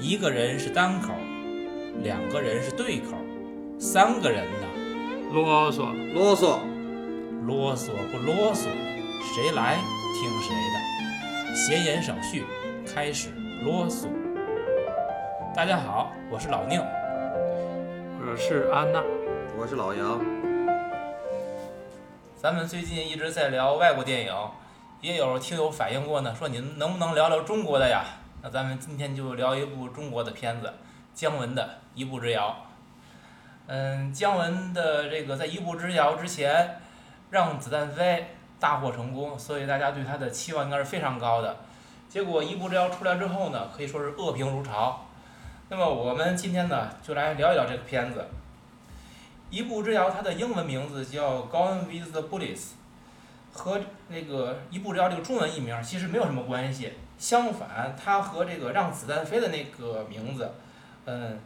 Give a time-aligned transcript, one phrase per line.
[0.00, 1.12] 一个人是单口，
[2.02, 3.16] 两个人是对口，
[3.78, 4.66] 三个人呢，
[5.32, 6.58] 啰嗦，啰嗦，
[7.46, 8.66] 啰嗦不啰嗦，
[9.22, 9.76] 谁来
[10.14, 11.54] 听谁的。
[11.54, 12.44] 闲言少叙，
[12.84, 13.30] 开始
[13.64, 14.08] 啰嗦。
[15.54, 16.80] 大家好，我是老宁。
[16.80, 19.02] 我是安娜。
[19.56, 20.20] 我是老杨。
[22.36, 24.34] 咱们最近一直在聊外国电影，
[25.00, 28.04] 也有听友反映过呢，说你能不能聊聊中国的呀？
[28.44, 30.70] 那咱们今天就聊一部中国的片子，
[31.14, 31.62] 姜文的
[31.94, 32.50] 《一步之遥》。
[33.68, 36.78] 嗯，姜文的这个在《一步之遥》之前，
[37.30, 41.56] 让子弹飞大获成功，所以大家对他的期望应该是非常高的。
[42.06, 45.06] 结果《一步之遥》出来之后呢，可以说是恶评如潮。
[45.70, 48.20] 那么我们今天呢，就来聊一聊这个片子。
[49.48, 52.58] 《一步之遥》它的英文名字叫《Gone with the Bullets》，
[53.54, 56.92] 和那个《一步之遥》这个中文译名其实没有什么关系。
[57.18, 60.50] 相反，它和这个让子弹飞的那个名字，
[61.06, 61.38] 嗯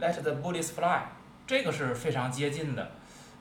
[0.00, 1.02] ，Let the Bullets Fly，
[1.46, 2.90] 这个是非常接近的。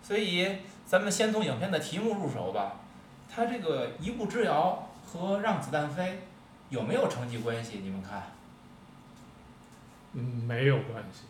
[0.01, 2.79] 所以咱们先从影片的题目入手吧。
[3.33, 6.19] 它这个一步之遥和让子弹飞
[6.69, 7.79] 有没有成绩关系？
[7.83, 8.21] 你们看？
[10.13, 11.23] 嗯，没有关系。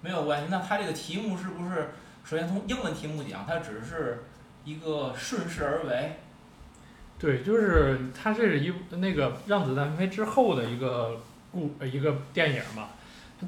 [0.00, 0.48] 没有关系。
[0.50, 4.24] 那它这个题目是不是首先从英文题目讲，它只是
[4.64, 6.20] 一个顺势而为？
[7.24, 11.18] 对，就是它这是一那个让子弹飞之后的一个
[11.50, 12.88] 故一个电影嘛。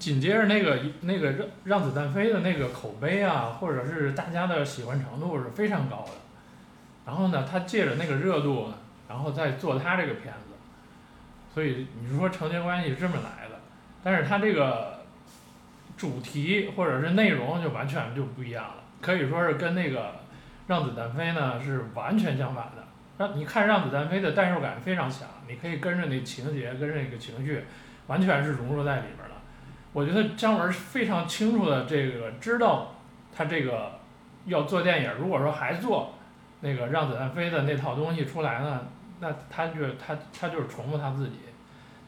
[0.01, 6.13] 紧接着那个那个让让子弹飞的那个口碑啊，或者是大家的喜欢程度是非常高的。
[7.05, 8.73] 然后呢，他借着那个热度，
[9.11, 10.55] 然后再做他这个片子。
[11.53, 13.57] 所以你说成年关系是这么来的，
[14.03, 15.01] 但是他这个
[15.99, 20.13] 主题或者是内容就完全就不一样了，可以说是跟那个
[20.67, 22.87] 让子弹飞呢是完全相反的。
[23.19, 27.64] 让你看让子弹飞的代入感非常强，你可以跟着那情节，跟着那个情绪，
[28.09, 29.36] 完全是融入在里边了。
[29.92, 32.94] 我觉得姜文是非常清楚的这个知道
[33.34, 33.99] 他这个
[34.44, 36.12] 要做电影，如果说还做
[36.60, 38.87] 那个让子弹飞的那套东西出来呢，
[39.21, 41.37] 那他就他他就是重复他自己。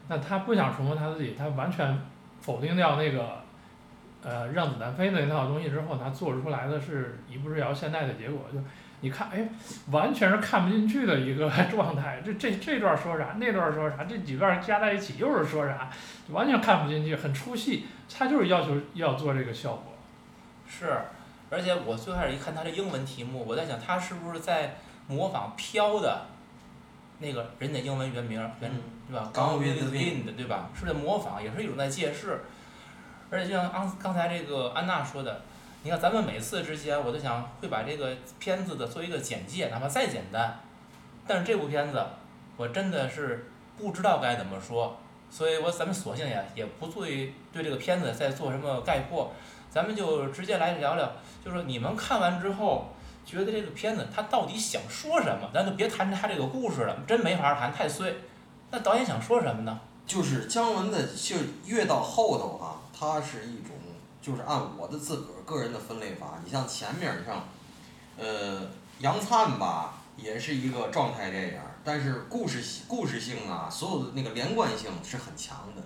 [0.07, 1.99] 那他不想重复他自己，他完全
[2.41, 3.41] 否定掉那个
[4.23, 8.59] 呃让子弹飞的那套东西之后，他做出来的是一步之遥现在的结果就。
[9.01, 9.47] 你看，哎，
[9.91, 12.21] 完全是看不进去的一个 状态。
[12.25, 15.89] 这这这段说啥，那段说啥，这几段加在一起又是说啥，
[16.31, 17.85] 完全看不进去，很出戏。
[18.13, 19.93] 他就是要求要做这个效果。
[20.67, 20.97] 是，
[21.49, 24.75] 而且我最开始一看他这英文题目，我在想他是不是在
[25.07, 26.25] 模仿《飘》的
[27.19, 28.71] 那个人的英文原名原
[29.07, 30.69] 对吧？Gone with the Wind 对吧？
[30.77, 32.41] 是在模仿，也是一种在借势。
[33.29, 35.41] 而且就像刚刚才这个安娜说的。
[35.81, 40.59] 你看，咱们每次之前我都想会把这个片子的做一个简介，哪怕再简单，
[41.25, 42.05] 但是这部片子
[42.57, 44.97] 我真的是不知道该怎么说，
[45.29, 49.31] 所以我咱们索性呀也不注意对这个片子再做什么概括，
[49.71, 51.09] 咱们就直接来聊聊，
[51.45, 52.89] 就是你们看完之后
[53.25, 55.49] 觉得这个片子它到底想说什么？
[55.53, 58.17] 咱就别谈它这个故事了，真没法谈，太碎。
[58.69, 59.79] 那导演想说什么呢？
[60.05, 63.78] 就是姜文的，就越到后头啊，它是一种。
[64.21, 67.47] 就是按我的自个儿个人的分类法，你像前面儿像，
[68.17, 68.61] 呃，
[68.99, 75.81] 杨灿吧，也是一个状态电影，但是故事故事性啊，所有的那个连贯性是很强的。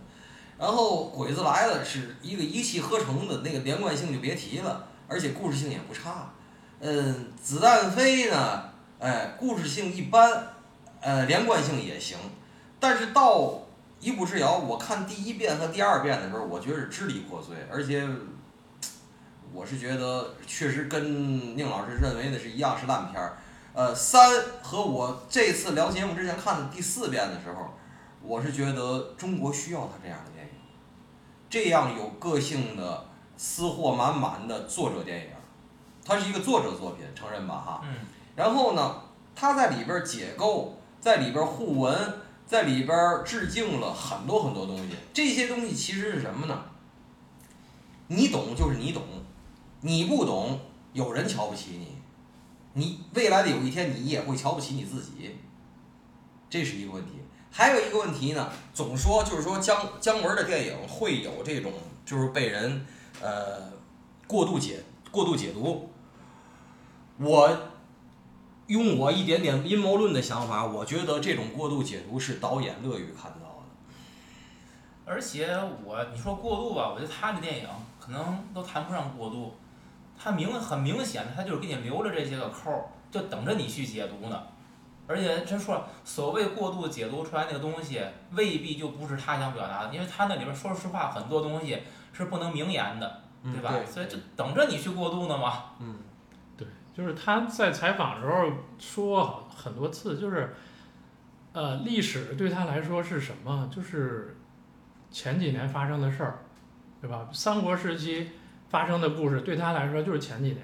[0.57, 6.31] 然后鬼子来了是一个一气呵成的，那个连贯性就别提了，而且故事性也不差。
[6.79, 8.63] 嗯，子弹飞呢，
[9.00, 10.53] 哎，故事性一般，
[11.01, 12.17] 呃，连贯性也行，
[12.79, 13.62] 但是到。
[14.03, 18.06] 一步之遥，我看第一遍和第二遍的时候，我觉得是支离破碎，而且
[19.53, 23.38] 我是觉得确实跟宁老师认为的是一样，是烂片儿。
[23.74, 24.30] 呃，三
[24.62, 27.74] 和我这次聊节目之前看的第四遍的时候，
[28.22, 30.52] 我是觉得中国需要他这样的电影，
[31.50, 33.06] 这样有个性的、
[33.38, 35.28] 私货满满的作者电影，
[36.03, 37.56] 它是一个作者作品，承认吧？
[37.56, 37.81] 哈。
[37.86, 37.96] 嗯。
[38.36, 38.96] 然后呢，
[39.34, 41.96] 他在里边解构，在里边互文。
[42.46, 46.66] 在里边致敬了很多很多东西，这些东西其实是什么呢？
[48.07, 49.01] 你懂就是你懂，
[49.81, 50.60] 你不懂
[50.92, 51.88] 有人瞧不起你，
[52.74, 55.36] 你未来的有一天你也会瞧不起你自己，
[56.50, 57.13] 这是一个问题。
[57.50, 61.72] 还有一个问题呢，总说就是说姜姜文的电影会有这种
[62.06, 62.86] 就是被人
[63.22, 63.72] 呃
[64.28, 65.89] 过度解过度解读，
[67.18, 67.57] 我。
[68.74, 73.64] 用我一点点阴谋论的想法，我觉得这种过度解读是导演乐于看到的。
[75.06, 75.56] 而且
[75.86, 77.68] 我你说过度吧，我觉得他的电影
[78.00, 79.54] 可能都谈不上过度，
[80.18, 84.42] 他明很明显的他就是给你留着这些个扣儿，就等着你去解读呢。
[85.06, 91.78] 而且真说了，所谓过度解读出来那个东西，未必就不是他想表达的，因为他那里边说实话很多东西
[92.12, 93.72] 是不能明言的，对吧？
[93.72, 95.66] 对所以就等着你去过度呢嘛。
[95.80, 95.96] 嗯
[96.94, 100.54] 就是他在采访的时候说很多次，就是，
[101.54, 103.69] 呃，历史对他来说是什么？
[103.74, 104.38] 就是
[105.10, 106.40] 前几年发生的事儿，
[107.01, 107.28] 对吧？
[107.31, 108.31] 三国时期
[108.69, 110.63] 发生的故事对他来说就是前几年。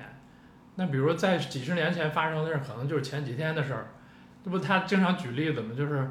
[0.75, 3.87] 那比如说在几十年前发生的事儿，可能就是前几天的事儿。
[4.45, 6.09] 这不他经常举例子嘛，就是，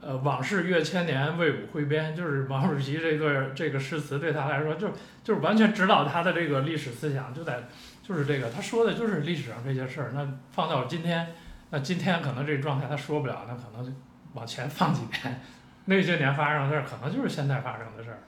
[0.00, 4.90] 呃，往事越千年，魏武挥鞭，就是毛主席这段这个诗词对他来说，就
[5.24, 7.68] 就是完全指导他的这个历史思想，就在
[8.10, 10.10] 就是这个，他说的就是历史上这些事儿。
[10.12, 11.32] 那放到今天，
[11.70, 13.92] 那今天可能这状态他说不了，那可能就
[14.32, 15.40] 往前放几年，
[15.84, 18.18] 那些年发生的事儿，可能就是现在发生的事儿。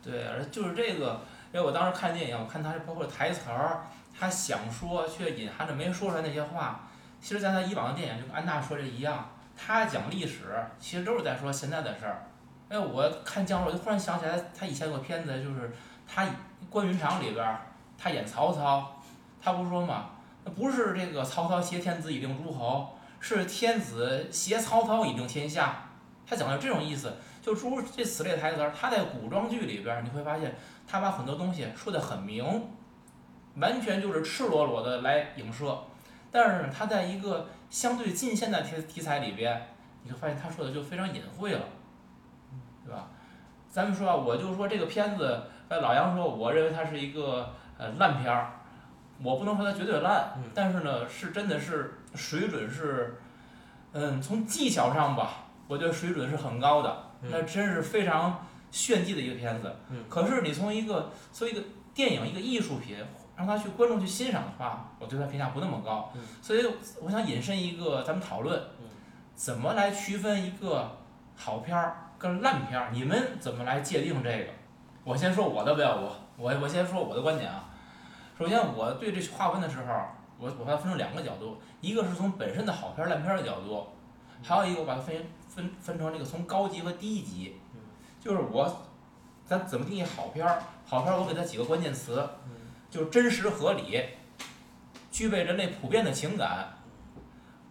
[0.00, 1.22] 对，而就是这个，
[1.52, 3.84] 因为我当时看电影，我看他包括台词儿，
[4.16, 6.88] 他想说却隐含着没说出来那些话，
[7.20, 12.22] 其实在他以往的电影就跟安娜说的一样，他讲历史其实都是在说现在的事儿。
[12.68, 15.72] 哎，我看姜文，我就忽然想起来，他以前有个片子，就是
[16.06, 16.28] 他
[16.70, 17.58] 关云长里边儿，
[17.98, 19.01] 他演曹操，
[19.42, 20.10] 他不是说嘛，
[20.44, 25.88] 那不是这个曹操挟天子以令诸侯，是天子挟曹操以令天下，
[26.24, 27.12] 他讲的这种意思。
[27.42, 30.54] 就诸如这此类台词，他在古装剧里边，你会发现
[30.86, 32.68] 他把很多东西说得很明，
[33.56, 35.76] 完全就是赤裸裸的来影射。
[36.30, 39.60] 但是，他在一个相对近现代题题材里边，
[40.04, 41.64] 你会发现他说的就非常隐晦了，
[42.86, 43.08] 对吧？
[43.68, 48.52] 咱们说啊，我就说这个片子，呃，老杨说，我认为它是一个呃烂片儿，
[49.22, 53.16] 我不能说它绝对烂，嗯但是呢，是真的是水准是，
[53.92, 56.90] 嗯，从技巧上吧，我觉得水准是很高的。
[57.22, 59.72] 嗯那真是非常炫技的一个片子。
[59.90, 61.62] 嗯可是你从一个作为一个
[61.94, 62.96] 电影一个艺术品，
[63.36, 66.10] 让他去观众去欣赏的话，我对他评价不那么高。
[66.16, 66.66] 嗯所以
[67.00, 68.88] 我想引申一个咱们讨论嗯，
[69.36, 70.96] 怎么来区分一个
[71.36, 72.90] 好片儿跟烂片儿？
[72.92, 74.46] 你们怎么来界定这个？
[75.04, 77.68] 我先说我的吧，我我我先说我的观点啊。
[78.38, 79.84] 首先，我对这划分的时候，
[80.38, 83.86] 我我把它分成两个角度，一个是从本身的好片儿烂片儿的角度，
[84.42, 85.14] 还有一个我把它分
[85.48, 87.60] 分分成这个从高级和低级，
[88.20, 88.82] 就是我
[89.44, 90.62] 咱怎么定义好片儿？
[90.86, 92.26] 好片儿我给它几个关键词，
[92.90, 94.02] 就是真实合理，
[95.10, 96.74] 具备人类普遍的情感，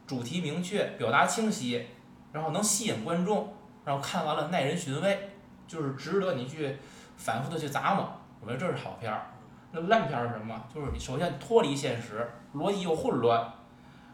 [0.06, 1.88] 主题明确，表达清晰，
[2.31, 3.54] 然后能吸引观众，
[3.84, 5.31] 然后看完了耐人寻味，
[5.68, 6.78] 就是值得你去
[7.18, 8.10] 反复的去咂摸。
[8.40, 9.25] 我觉得这是好片儿。
[9.71, 10.62] 那烂片是什么？
[10.73, 13.53] 就是你首先脱离现实，逻辑又混乱，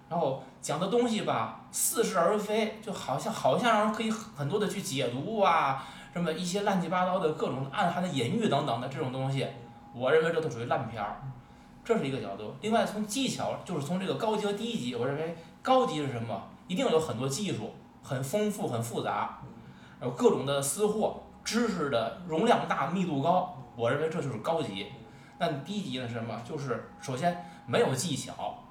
[0.10, 5.84] 然后讲的东西吧似是而非，就好像好像让人可以很多的去解读啊，
[6.14, 9.48] 什么一些乱七八糟的各种暗含的隐喻等等的这种东西，
[9.94, 11.22] 我认为这都属于烂片儿。
[11.84, 12.54] 这是一个角度。
[12.60, 16.44] 另外，从技巧，就是从这个高级和低级，我认为高级是什么？
[16.68, 19.40] 一定有很多技术，很丰富、很复杂，
[20.02, 24.88] 有各种的私货，知识的容量大、密度高，我认为这就是高级。
[25.40, 26.42] 那低级的是什么？
[26.44, 28.64] 就是首先没有技巧，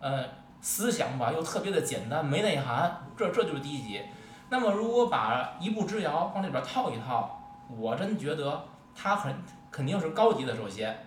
[0.00, 0.24] 呃，
[0.60, 4.02] 思想吧又特别的简单，没内涵，这这就是低级。
[4.50, 7.38] 那么如果把一步之遥往里边套一套，
[7.78, 9.34] 我真觉得它很
[9.70, 10.56] 肯定是高级的。
[10.56, 11.04] 首先，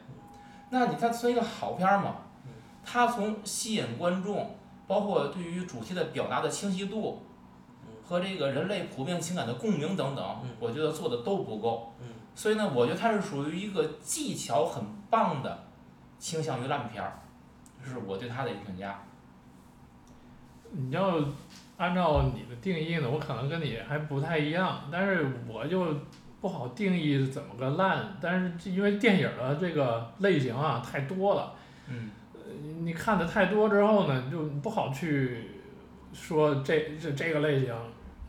[0.70, 2.16] 那你看算一个好片儿嘛，
[2.86, 4.56] 它从吸引观众，
[4.88, 7.24] 包括对于主题的表达的清晰度，
[8.08, 11.94] 和这个人类普遍情感的共鸣等等嗯，我觉得做的都不够。
[12.34, 15.64] 嗯所以呢，我觉得它是属于一个技巧很棒的，
[16.18, 17.20] 倾向于烂片儿，
[17.84, 19.00] 这是我对它的一个评价。
[20.72, 21.20] 你要
[21.78, 25.94] 按照你的定义呢，我可能跟你还不太一样，但是我就
[26.40, 31.54] 不好定义怎么个烂，但是因为电影的这个类型啊太多了，
[31.88, 32.12] 嗯
[32.80, 35.52] 你看的太多之后呢，就不好去
[36.14, 37.76] 说这这这个类型，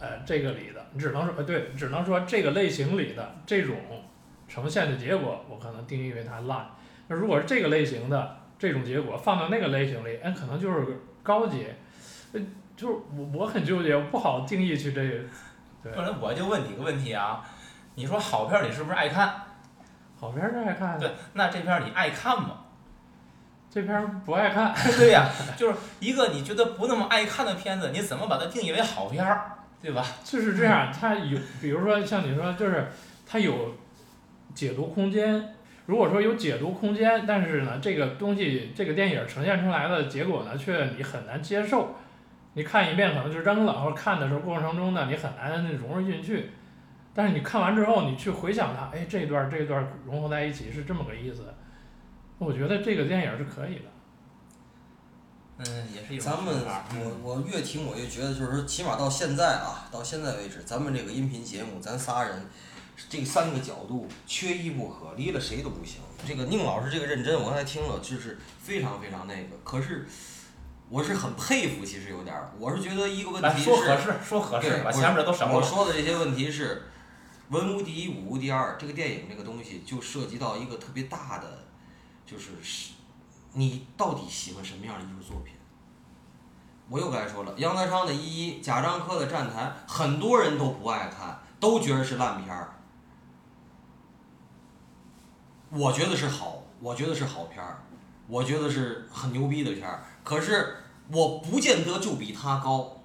[0.03, 3.77] 呃，这个里的，你只能说呃对，只能说这个类型里的这种
[4.49, 6.67] 呈现的结果，我可能定义为它烂。
[7.07, 11.69] 那如果是这个类型的这种结果放到那个类型里，哎，可能就是高级。
[12.33, 12.41] 呃，
[12.77, 15.19] 就是我我很纠结，我不好定义去这个。
[15.83, 17.45] 对我就问你个问题啊，
[17.95, 19.35] 你说好片儿你是不是爱看？
[20.19, 22.59] 好片儿爱看，对，那这片儿你爱看吗？
[23.69, 24.73] 这片儿不爱看。
[24.99, 29.51] 对呀、就是一个你觉得不那么爱看的片子，你怎么把它定义为好片儿，
[29.83, 30.07] 对吧？
[30.23, 32.87] 就是这样，它有，比如说像你说，就是
[33.27, 33.75] 它有
[34.55, 35.55] 解读空间。
[35.87, 41.97] 如果说有解读空间，但是呢，这个东西，这个电影呈现出来的结果呢，却你很难接受。
[42.55, 46.51] 你看一遍可能就扔了，或者看的时候过程中呢，你很难融入进去。
[47.12, 51.53] 但是你看完之后，你去回想它，哎，这一段这一段融合在一起是这么个意思。
[52.39, 53.92] 我觉得这个电影是可以的。
[55.66, 56.54] 嗯，也是一种咱们
[56.95, 62.49] 我我越听我越觉得，就是说，起码到现在啊，到现在为止，咱们这个音频节目，咱仨人
[63.09, 66.00] 这三个角度缺一不可，离了谁都不行。
[66.26, 69.57] 这个宁老师这个认真，我刚才听了，就是非常非常那个。
[69.64, 70.07] 可是
[70.88, 75.62] 我是很佩服，其实有点儿，我是觉得一个问题是，说合适，说合适，把前面的都省我。
[75.62, 76.83] 说的这些问题是
[77.49, 78.76] 文无第一，武无第二。
[78.78, 81.64] 这个电影这个东西就涉及到一个特别大的，
[82.25, 82.92] 就是是
[83.55, 85.55] 你到底喜欢什么样的艺术作品？
[86.89, 92.75] 我又该说了，杨德昌的《一一》，贾樟柯的《站台》，很多人都不爱看，都觉得是烂片儿。
[95.71, 97.83] 我觉得是好，我觉得是好片儿，
[98.27, 100.05] 我觉得是很牛逼的片儿。
[100.23, 100.77] 可是
[101.11, 103.03] 我不见得就比他高，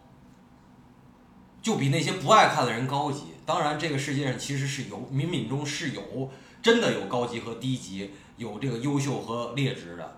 [1.61, 3.35] 就比那些不爱看的人高级。
[3.45, 6.29] 当然，这个世界上其实是有冥冥中是有
[6.61, 10.17] 真的有高级和低级，有这个优秀和劣质的。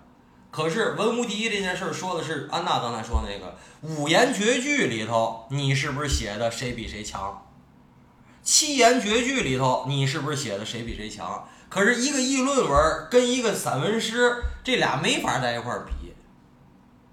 [0.51, 7.45] 可是文无第一这件事儿说的是安娜刚才说的那个五言绝句里头，你是不是写的谁比谁强？
[8.41, 11.47] 七言绝句里头，你是不是写的谁比谁强？
[11.69, 15.93] 可是一个议论文跟一个散文诗，这俩没法在一块儿比。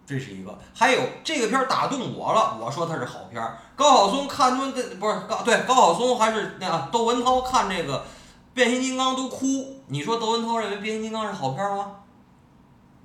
[0.06, 3.58] 这是一个，还有这个片儿打动我了，我说它是好片儿。
[3.74, 8.06] 高晓松看完这不是高对高晓松还是那个窦文涛看这个
[8.54, 11.96] 变形金刚都哭，你说窦文涛认为变形金刚是好片儿吗？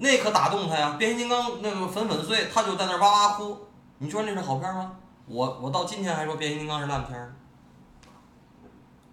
[0.02, 3.56] 那可打动他呀，变形金刚那个粉粉碎，他就在那哇哇哭。
[4.00, 4.92] 你说那是好片吗？
[5.28, 7.36] 我我到今天还说变形金刚是烂片儿。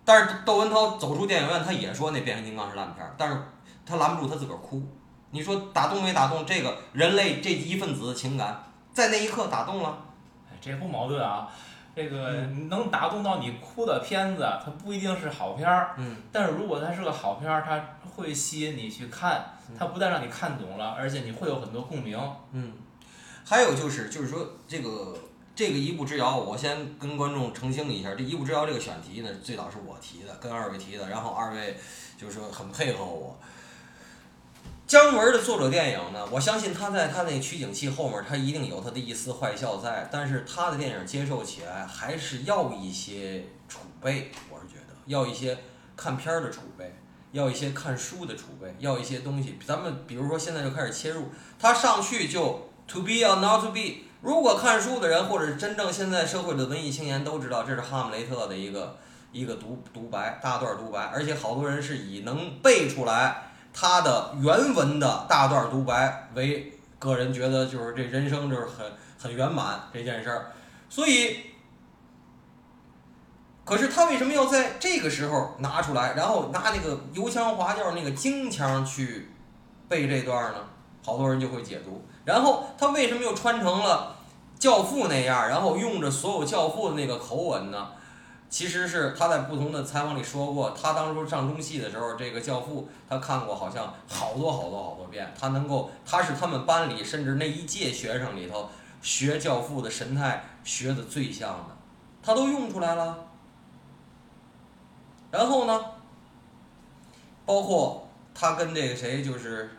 [0.03, 3.39] 但是窦文涛走出电影院，他也说那变形金刚是烂片儿，但是
[3.85, 4.83] 他拦不住他自个儿哭。
[5.31, 8.65] 你说打动没打动这个人类这一份子的情感，
[8.95, 9.99] 在那一刻打动了。
[10.51, 11.47] 哎这不矛盾啊。
[11.99, 15.97] 这个嗯能打动到你哭的片子，它不一定是好片儿。
[15.99, 19.45] 嗯，但是如果它是个好片儿，它会吸引你去看，
[19.77, 22.17] 它不但让你看懂了，而且你会有很多共鸣。
[22.53, 22.75] 嗯，
[23.45, 25.19] 还有就是，就是说这个
[25.57, 31.77] 这个一步之遥，我先跟观众澄清一下，这一步之遥这个选题呢，最早是我提的，跟二位提的，然后二位
[32.17, 33.37] 就是说很配合我。
[34.89, 45.59] 姜文的作者电影呢，我相信他在他那取景器后面，他一定有他的一丝坏笑在，但是他的电影接受起来还是要一些储备，我是觉得要一些
[45.95, 46.97] 看片儿的储备，
[47.33, 49.59] 要一些看书的储备，要一些东西。
[49.67, 51.27] 咱们比如说现在就开始切入，
[51.59, 54.07] 他上去就 to be or not to be。
[54.23, 58.97] 如果看书的人，或者是真正现在社会的文艺青年都知道，这是哈姆雷特的一个
[59.33, 68.87] 一个独独白，大段独白，而且好多人是以能背出来他的原文的大段独白为个人觉得就是这人生就是很
[69.19, 70.53] 很圆满这件事儿，
[70.89, 71.45] 所以。
[73.65, 79.31] 可是他为什么要在这个时候拿出来，然后拿那个油腔滑调、那个京腔去
[79.91, 80.59] 背这段呢？
[81.05, 82.03] 好多人就会解读。
[82.25, 84.17] 然后他为什么又穿成了
[84.59, 87.89] 教父那样，然后用着所有教父的那个口吻呢？
[88.51, 98.69] 其实是他在不同的采访里说过，他当初上中戏的时候，这个教父他看过好像好多好多好多遍，他能够他是他们班里甚至那一届学生里头
[99.03, 101.77] 学教父的神态学的最像的，
[102.23, 103.27] 他都用出来了。
[105.31, 105.85] 然后呢，
[107.45, 109.71] 包括他跟这个谁就是。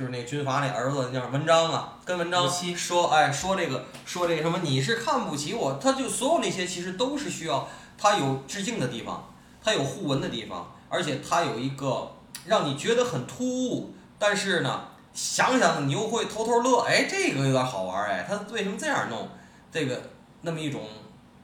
[0.00, 9.30] 就是那军阀那儿子叫文章啊，跟文章说，哎，说这个说这个什么，你是看不起我，他就所有那些其实都是需要他有致敬的地方，
[9.62, 12.12] 他有互文的地方，而且他有一个
[12.46, 19.28] 让你觉得很突兀，但是呢，想想你又会偷偷乐，哎，这个有点好玩，哎，他为什么这样弄？
[19.70, 20.02] 这个
[20.40, 20.88] 那么一种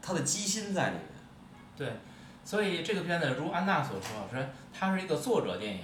[0.00, 1.02] 他的机心在里面。
[1.76, 2.00] 对，
[2.42, 5.80] 所以这个片子如安娜所说，说它是一个作者电影。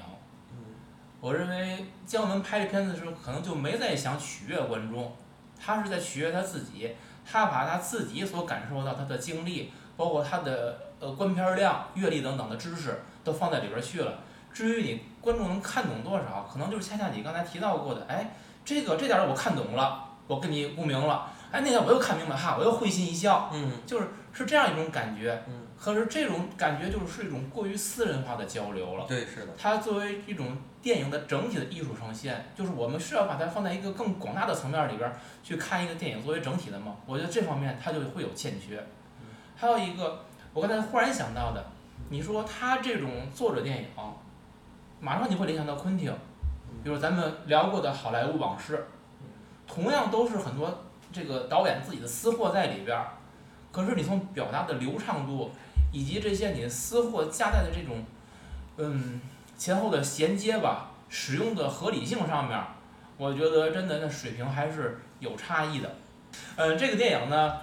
[1.22, 5.14] 我认为姜文拍这片子的时候，可能就没在想取悦观众，
[5.56, 14.18] 他是在取悦他自己，他把他自己所感受到他的经历，包括他的呃观片量、阅历等等的知识，都放在里边去了。
[14.52, 25.42] 至于你观众能看懂多少，可能就是恰恰你刚才提到过的，哎，这个这点儿我看懂了，我跟你共鸣了，哎，那点我又看明白哈，我又会心一笑，嗯就是是这样一种感觉。
[25.46, 29.04] 嗯，可是这种感觉就是是一种过于私人化的交流了。
[29.06, 36.96] 对，是的，它作为一种电影的整体的艺术呈现，就是我们是要把它放在一个更广大的层面里边儿去看一个电影作为整体的嘛。
[37.06, 38.84] 我觉得这方面它就会有欠缺。
[39.54, 41.64] 还有一个，我刚才忽然想到的，
[42.08, 43.88] 你说他这种作者电影，
[44.98, 46.12] 马上你会联想到昆汀，
[46.82, 48.76] 比如咱们聊过的《好莱坞往事》，
[49.72, 53.08] 同样都是很多这个导演自己的私货在里边儿，
[53.72, 55.50] 可是你从表达的流畅度
[55.90, 58.04] 以及这些你私货夹带的这种，
[58.76, 59.20] 嗯。
[59.54, 62.60] 前后的衔接吧，使用的合理性上面，
[63.16, 65.88] 我觉得真的那水平还是有差异的。
[66.56, 67.58] 嗯，这个电影呢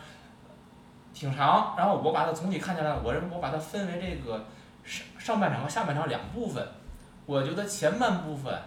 [1.13, 4.45] 挺长，然后我把它总体看下来，我认为我把它分为这个
[4.85, 6.65] 上上半场和下半场两部分。
[7.25, 8.57] 我觉得前半部分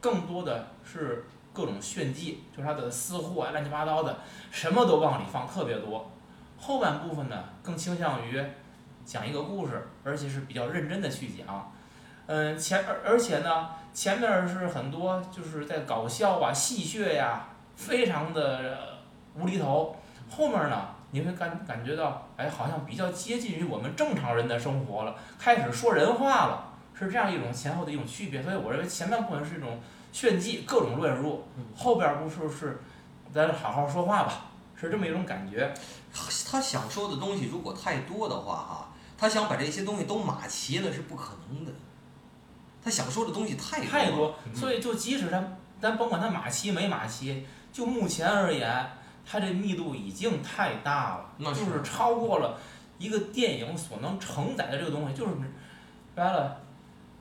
[0.00, 4.16] 更多的是各种炫技，就是他的私货啊，乱七八糟的，
[4.52, 6.08] 什么都往里放，特别多。
[6.58, 8.42] 后半部分呢，更倾向于
[9.04, 11.72] 讲一个故事，而且是比较认真的去讲。
[12.26, 17.46] 嗯，前而而且呢，前面是很多就是在搞笑啊、戏谑呀，
[17.76, 18.98] 非常的
[19.36, 19.94] 无厘头。
[20.28, 28.42] 后面呢，你会感感觉到，哎，好像比较接近于我们正常人的生活了，开始说人话了，是这样一种前后的一种区别。
[28.42, 29.78] 所以我认为前半部分是一种
[30.10, 31.46] 炫技，各种乱入，
[31.76, 32.80] 后边不是是
[33.32, 35.72] 咱好好说话吧，是这么一种感觉。
[36.12, 41.72] 他想说的东西如果太多的话哈，他想把这些东西都码齐了是不可能的。
[42.82, 45.42] 他想说的东西太太多，所以就即使他，
[45.80, 48.90] 咱甭管他码齐没码齐，就目前而言，
[49.28, 52.56] 他这密度已经太大了，那就是是超过了
[52.98, 55.32] 一个电影所能承载的这个东西，就是
[56.14, 56.60] 白了，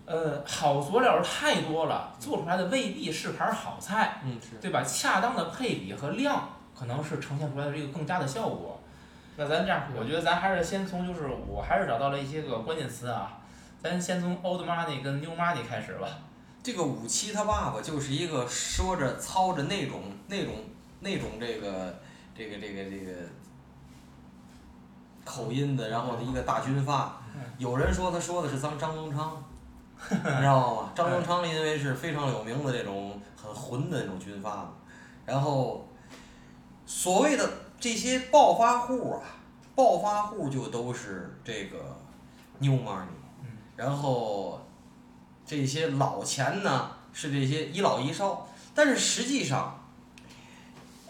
[0.06, 4.84] 呃，好佐料太多了，做出来的未必是盘好菜，嗯是，对吧？
[4.84, 6.48] 恰当的配比和量，
[6.78, 8.80] 可能是呈现出来的这个更佳的效果。
[9.38, 13.40] 那咱这样，我觉得咱还是先从就是我还是找到了一些个关键词啊，
[13.82, 16.08] 咱先从 old money 跟 new money 开始吧。
[16.64, 20.54] 这个五七他爸爸就是一个说着操着那种那种
[21.02, 21.94] 那种这个
[22.36, 23.12] 这个这个这个
[25.24, 27.42] 口音的，然后的一个大军阀嗯。
[27.58, 29.44] 有人说他说的是张张宗昌，
[30.10, 30.90] 你知道吗？
[30.96, 34.70] 张宗昌因为是非常有名的这种很混的那种军阀嘛，
[35.26, 35.85] 然后
[36.86, 37.50] 所谓的
[37.80, 39.22] 这些暴发户啊，
[39.76, 41.98] 暴发户就都是这个
[42.60, 43.08] new money，
[43.42, 43.48] 嗯。
[43.76, 44.62] 然后
[45.46, 49.84] 这些老钱呢是这些一老一少，但是实际上，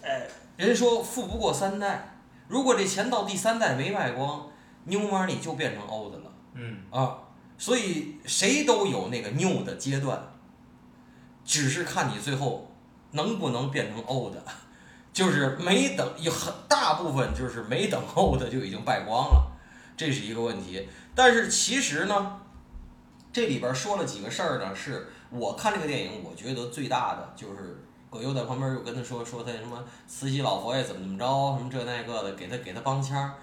[0.02, 0.28] 呃，
[0.58, 2.18] 人说富不过三代，
[2.48, 4.48] 如果这钱到第三代没卖光
[4.86, 6.32] ，new money 就变成 old 了。
[6.54, 6.78] 嗯。
[6.90, 7.20] 啊，
[7.58, 10.22] 所以谁都有那个 new 的阶段，
[11.44, 12.72] 只是看你最后
[13.12, 14.36] 能不能变成 old，
[15.16, 19.50] 就是没等有很大部分就是没等候的就已经败光了，
[19.96, 20.90] 这是一个问题。
[21.16, 22.42] 但是其实呢，
[23.32, 33.36] 这里边说了几个事儿呢，是我看这个电影，我觉得最大的就是葛优在旁边又跟他说说他什么慈禧老佛爷怎么怎么着，什么这那个的，给他给他帮腔儿，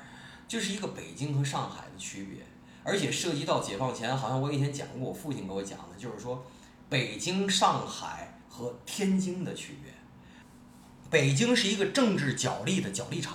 [0.46, 2.44] 就是一个北京和上海的区别，
[2.84, 6.44] 而且涉及到解放前，好像我以前讲过，我父亲给我讲的，就是说
[6.90, 9.90] 北京、上海和天津的区别。
[11.12, 13.34] 北京是一个政治角力的角力场，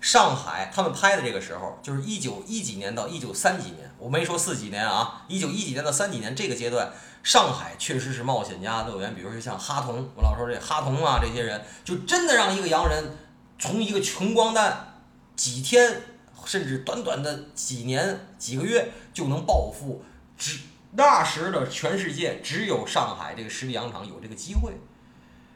[0.00, 6.92] 上海他们拍的这个时候，就是一九一几年到一九三几年，我没说四几年啊，一九一几年到三几年这个阶段，
[7.24, 13.16] 上海确实是冒险家乐园，比如说像哈同，我老说这哈同啊这些人，就真的让一个洋人
[13.58, 15.00] 从一个穷光蛋
[15.34, 16.00] 几天
[16.44, 20.04] 甚至短短的几年几个月就能暴富，
[20.36, 20.60] 只
[20.92, 24.72] 那时的全世界只有上海这个十里洋场有这个机会。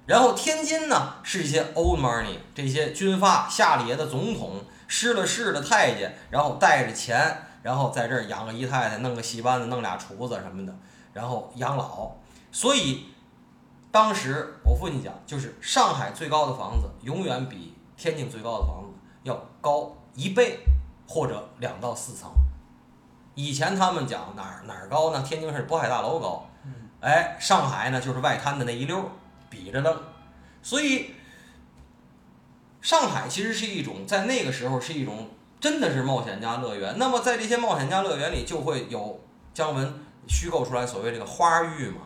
[0.04, 10.74] 然后天津呢是一些 old money，这些军阀下里爷的总统，失了势的太监，然后带着钱，然后在这儿养个姨太太，弄个戏班子，弄俩厨子什么的，
[11.12, 12.10] 然后养老。
[12.50, 13.06] 所以
[13.92, 18.88] 当时我父亲讲，就是上海最高的房子永远比天津最高的房子
[19.22, 20.58] 要高一倍
[21.06, 22.28] 或者两到四层。
[23.34, 25.22] 以前他们讲哪儿哪儿高呢？
[25.22, 26.44] 天津是渤海大楼高，
[27.00, 29.04] 哎，上海呢就是外滩的那一溜儿。
[29.52, 29.94] 比着弄，
[30.62, 31.14] 所以
[32.80, 35.28] 上海其实是一种在那个时候是一种
[35.60, 36.96] 真的是冒险家乐园。
[36.96, 39.20] 那么在这些冒险家乐园里，就会有
[39.52, 39.94] 姜文
[40.26, 42.00] 虚构出来所谓这个花玉嘛。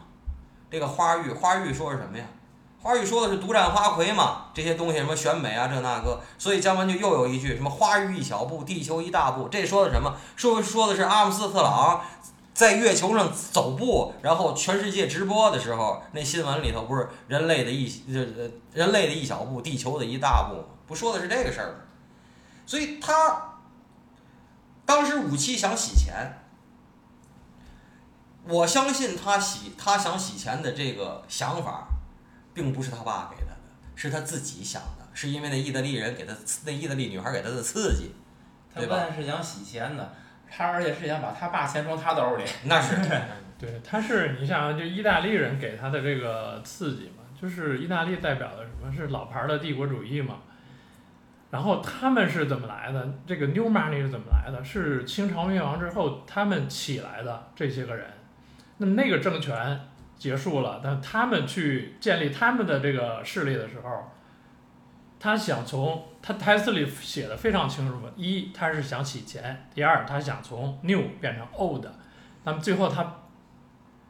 [0.69, 2.25] 这个花玉，花玉说是什么呀？
[2.83, 6.21] 花玉说的是独占花魁嘛，这些东西什么选美啊这那个。
[6.37, 9.49] 所以姜文就又有一句什么花玉一小步，地球一大步。
[9.49, 10.13] 这说的什么？
[10.35, 12.05] 说说的是阿姆斯特朗。
[12.57, 20.65] 在月球上走步，然后全世界直播的时候，那新闻里头不是人类的一呃人类的一小步，地球的一大步吗？
[20.87, 21.79] 不说的是这个事儿吗？
[22.65, 23.59] 所以他
[24.87, 26.39] 当时武器想洗钱，
[28.49, 31.87] 我相信他洗他想洗钱的这个想法，
[32.55, 33.59] 并不是他爸给他的，
[33.95, 38.15] 是他自己想的，是因为那意大利人给他那意大利女孩给他的刺激，
[38.75, 40.15] 他不但是想洗钱的。
[40.51, 42.97] 他而且是想把他爸钱装他兜里， 那是
[43.59, 50.37] 对，他是你想，就意大利人给他的这个刺激嘛，就是意大利代表的什么是老牌的帝国主义嘛。
[51.49, 53.09] 然后他们是怎么来的？
[53.27, 54.63] 这个 New Money 是怎么来的？
[54.65, 58.05] 是清朝灭亡之后他们起来的这些个人。
[58.79, 59.81] 那么那个政权
[60.19, 64.13] 结束了，但他们去建立他们的这个势力的时候，
[65.19, 71.87] 他想从他台词里写的非常清楚，一他是想洗钱，第二他想从 new 变成 old，
[72.45, 73.23] 那么最后他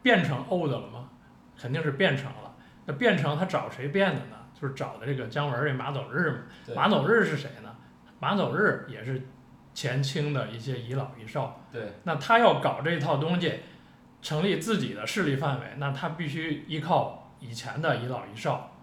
[0.01, 1.09] 变成 old 了吗？
[1.57, 2.55] 肯定是变成了。
[2.85, 4.37] 那变成他找谁变的呢？
[4.53, 6.37] 就是找的这个姜文这马走日嘛。
[6.75, 7.75] 马走日是谁呢？
[8.19, 9.27] 马走日也是
[9.73, 11.61] 前清的一些遗老遗少。
[11.71, 13.59] 对，那他要搞这一套东西，
[14.21, 18.76] 成立自己的势力范围，那他必须依靠以前的遗老遗少，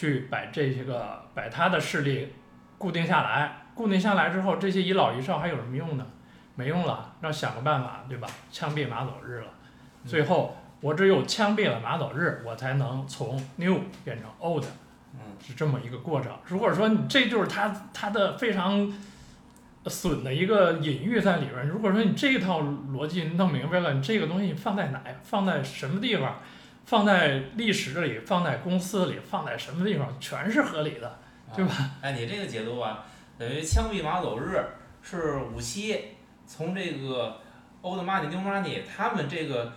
[0.00, 2.32] 去把这些个把他的势力
[2.78, 3.56] 固定下来。
[3.74, 6.06] 固定下来之后，这些遗老遗少还有什么用呢？
[6.54, 8.26] 没用了，要想个办法，对吧？
[8.50, 9.46] 枪毙马走日了，
[10.06, 14.64] 最后我只有枪毙了马走日，我才能从 new 变成 old。
[15.14, 16.32] 嗯，是这么一个过程。
[16.46, 18.92] 如果说你这就是他他的非常
[19.86, 26.40] 损的一个隐喻在里边儿，如果说你这一套逻辑弄明白了，你这个东西放在哪，放在什么地方，
[26.90, 31.18] 放在历史里，放在公司里，放在什么地方，全是合理的。
[31.54, 31.72] 对吧？
[32.00, 33.06] 哎，你这个解读啊，
[33.38, 34.60] 等于枪毙马走日
[35.00, 35.96] 是五七
[36.44, 37.38] 从这个
[37.80, 39.72] old money new money 他们这个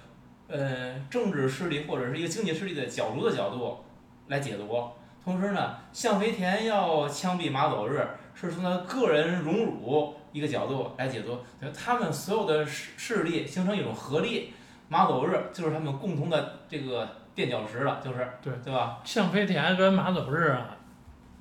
[0.47, 3.86] 呃政治势力或者是一个经济势力的角逐的角度
[4.30, 4.89] 来解读。
[5.23, 14.52] 同时呢，向肥田要枪毙马走日，是从他个人荣辱一个角度来解读，就他们所有的势势力形成一种合力，
[14.93, 18.99] 马走日就是他们共同的这个垫脚石了，就是对对吧？
[19.03, 20.67] 向飞田跟马走日啊，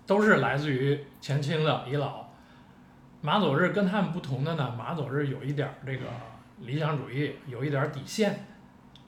[0.07, 2.25] 都是来自于前清的遗老。
[3.21, 6.07] 马走日跟他们不同的呢，马走日有一点儿这个
[6.61, 8.47] 理想主义，有一点儿底线。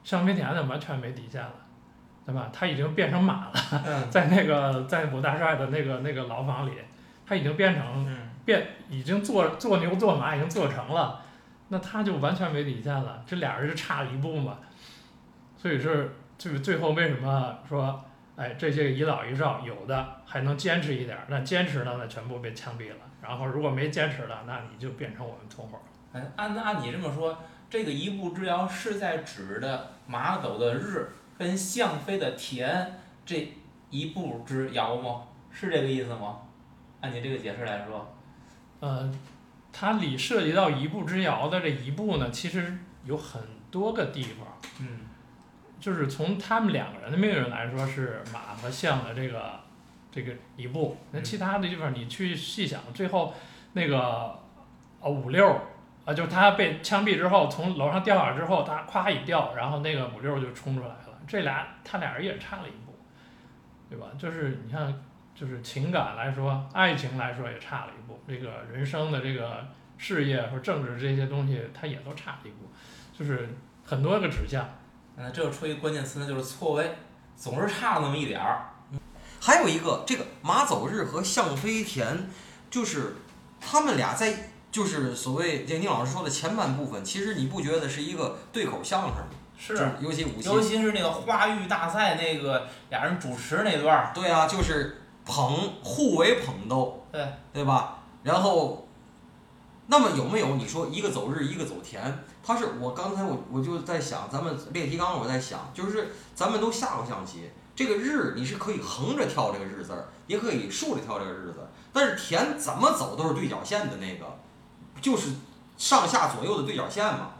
[0.03, 1.51] 向飞田呢，完全没底线了，
[2.23, 2.47] 对吧？
[2.53, 3.53] 他已经变成马了，
[3.83, 6.73] 嗯 在那个在武大帅的那个那个牢房里，
[7.25, 8.29] 他已经变成嗯。
[8.45, 11.24] 变，已经做做牛做马已经做成了，
[11.69, 13.23] 那他就完全没底线了。
[13.25, 14.57] 这俩人就差了一步嘛，
[15.57, 18.03] 所以是就是最后为什么说，
[18.35, 22.95] 哎，这些遗老遗少有的还能坚持一点儿，那坚持的那全部被枪毙了。
[23.21, 26.19] 然后如果没坚持的，那你就变成我们同伙了。
[26.19, 27.37] 哎，按按你这么说，
[27.69, 33.51] 这个一步之遥是在指的马走的日跟向飞的田这
[33.89, 35.23] 一步之遥吗？
[35.51, 36.39] 是这个意思吗？
[37.01, 38.15] 按你这个解释来说，
[38.79, 39.09] 呃，
[39.77, 44.47] 它里涉及到一步之遥的这一步呢，其实有很多个地方。
[44.79, 44.99] 嗯
[45.77, 49.59] 就是从他们两个人的命运来说，是马和象的这个
[50.09, 50.97] 这个一步。
[51.11, 53.33] 那其他的地方你去细想，最后
[53.73, 53.99] 那个
[55.01, 55.45] 啊五六
[56.05, 61.19] 啊，就是他被枪毙之后，从楼上掉下来之后，他咵一掉，然后那个五六就冲出来了。
[61.27, 62.97] 这俩他俩人也差了一步，
[63.89, 64.07] 对吧？
[64.17, 65.03] 就是你看，
[65.35, 68.17] 就是情感来说，爱情来说也差了一步。
[68.27, 69.67] 这个人生的这个
[69.97, 72.71] 事业和政治这些东西，它也都差了一步，
[73.17, 73.49] 就是
[73.83, 74.65] 很多个指向。
[75.17, 76.95] 嗯，这又出一个关键词，那就是错位，
[77.35, 78.69] 总是差那么一点儿。
[79.39, 82.29] 还有一个，这个马走日和向飞田，
[82.69, 83.17] 就是
[83.61, 89.17] 他们俩在就是所谓这宁老师说的前半部分，其实你不觉得是一个对口相声吗？
[89.57, 97.99] 是就，尤其武尤，其是那个花玉大赛那个俩人主持那段儿，对啊，就是捧互为捧逗，对对吧？
[98.23, 98.87] 然后，
[99.87, 102.23] 那么有没有你说一个走日，一个走田？
[102.43, 114.37] 他是我刚才我我就在想，咱们列提纲我在想，就是咱们都下过象棋，这个日你是可以横着跳这个日字儿，也可以竖着跳这个日字儿，但是田怎么走都是对角线的那个，
[115.01, 115.29] 就是
[115.77, 117.31] 上下左右的对角线嘛。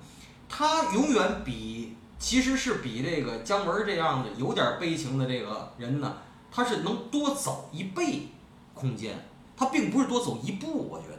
[0.48, 6.18] 他永远比其实是比这个姜文这样的有点悲情的这个人呢，
[6.56, 8.30] 他是能多走一倍
[8.74, 9.14] 空间，
[9.58, 11.16] 它并不是多走一步，我觉得。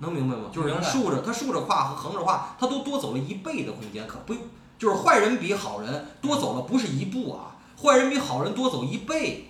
[0.00, 0.50] 能明白吗？
[0.52, 4.34] 就是竖着他竖着跨和横着跨，他都多走了一倍的空间，可不
[4.76, 9.46] 就是坏人比好人多走了不是一步啊，坏人比好人多走一倍。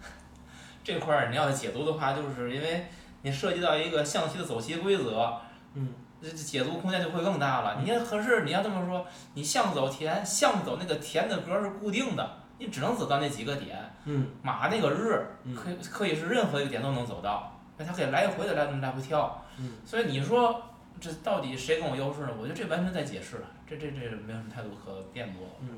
[0.84, 2.86] 这块儿你要解读的话，就是因为
[3.22, 5.40] 你涉及到一个象棋的走棋规则，
[5.72, 5.88] 嗯，
[6.22, 7.80] 这这解读空间就会更大了。
[7.82, 13.78] 你要可是你要这么说，你象走田，象走那个田的格是固定的，你只能走到那几个点。
[14.06, 19.42] 嗯马那个日嗯可以可以是任何一个点都能走到，那它可以来回的来来回跳。
[19.58, 20.62] 嗯，所以你说
[21.00, 22.28] 这到底谁更有优势呢？
[22.38, 25.46] 我觉得这完全在解释了，这这这没有什么太多可辩驳。
[25.60, 25.68] 嗯，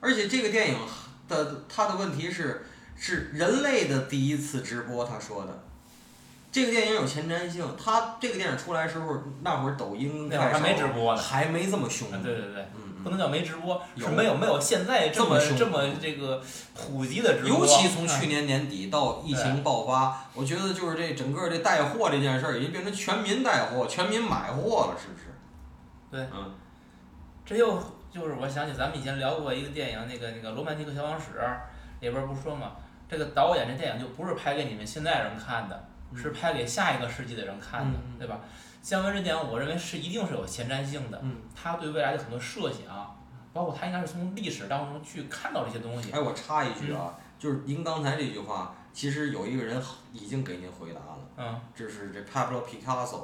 [0.00, 0.78] 而且这个电影
[1.26, 5.64] 的它的问题是是人类的第一次直播，他说的。
[6.52, 12.20] 这个电影有前瞻性，他这个电影出来的时候，那会儿抖音那会儿还快手没直播呢还没这么凶啊，。
[12.22, 12.62] 对对对。
[12.76, 16.42] 嗯不能叫没直播，有是没有没有现在这么这么这个
[16.74, 17.50] 普及的直播。
[17.50, 25.26] 尤其从去嗯年年底到疫情爆发，我觉得就是这整个这带货这件事儿已经变成全民带货、全民买货了，是不是？
[26.10, 26.54] 对嗯，
[27.44, 27.78] 这又
[28.10, 31.38] 就是我想起咱们以前聊过一个电影，那个那个《罗曼蒂克消亡史》
[32.00, 32.72] 里边儿不是说嘛，
[33.08, 35.84] 这个导演这电影就不是拍给你们现在人看的，
[36.16, 38.40] 是拍给下一个世纪的人看的，对吧？
[38.84, 43.16] 姜文这电影，我认为是一定是有前瞻性的，嗯，他对未来的很多设想，
[43.54, 46.12] 包括他应该是从历史当中去看到这些东西。
[46.12, 53.20] 哎，我插一句啊，就是您刚才这句话，其实有一个人已经给您回答了，嗯就是这 Pablo Picasso，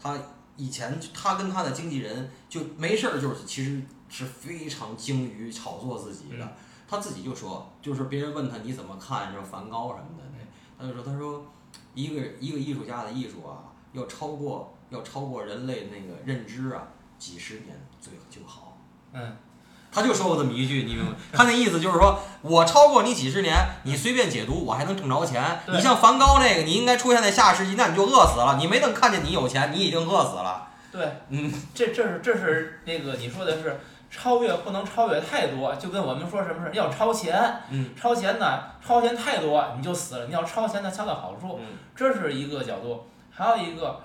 [0.00, 0.16] 他
[0.56, 6.44] 以前他跟他的经纪人就没事儿，就是其实是非常精于炒作自己的。
[6.44, 6.48] 嗯
[6.88, 10.24] 他自己就说，就是别人问他你怎么看这梵高什么的，
[10.76, 11.46] 他就说他说
[11.94, 16.82] 一个一个艺术家的艺术啊，要超过要超过人类那个认知啊，
[17.18, 17.68] 几十年
[18.00, 18.76] 最就好。
[19.12, 19.36] 嗯，
[19.90, 21.12] 他就说过这么一句，你明白？
[21.32, 25.60] 他那意思就是说，我超过你几十年，你随便解读，我还能挣着钱。
[25.68, 28.56] 你像梵高那个，你应该出现在下世纪，那你就饿死了。
[28.58, 30.68] 你没等看见你有钱，你已经饿死了。
[30.92, 33.78] 对，嗯，这这是这是那个你说的是
[34.10, 44.00] 超越不能超越太多，就跟我们说什么是要超前，嗯，超前呢超前太多你就死了，你要超前呢恰到好处，嗯这是一个角度，还有一个，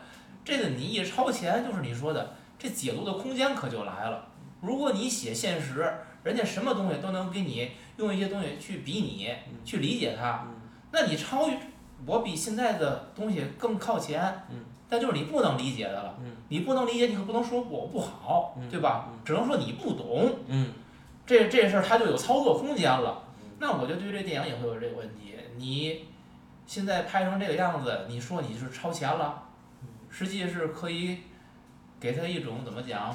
[0.46, 4.26] 这个你一超前就是你说的这解读的空间可就来了。
[4.62, 9.30] 如果你写现实，人家什么东西都能给你用一些东西去比拟、
[9.66, 10.56] 去理解它，嗯
[10.92, 11.58] 那你超越
[12.06, 16.16] 我比现在的东西更靠前，嗯但就是你不能理解的了。
[16.24, 19.10] 嗯你不能理解，你可不能说我不好，嗯对吧？
[19.26, 20.72] 只能说你不懂，嗯
[21.26, 23.50] 这这事儿它就有操作空间了嗯。
[23.60, 25.34] 那我就对这电影也会有这个问题。
[25.58, 26.06] 你
[26.68, 29.44] 现在拍成这个样子，你说你是超前了，
[30.18, 31.24] 实际是可以
[32.00, 33.14] 给他一种怎么讲？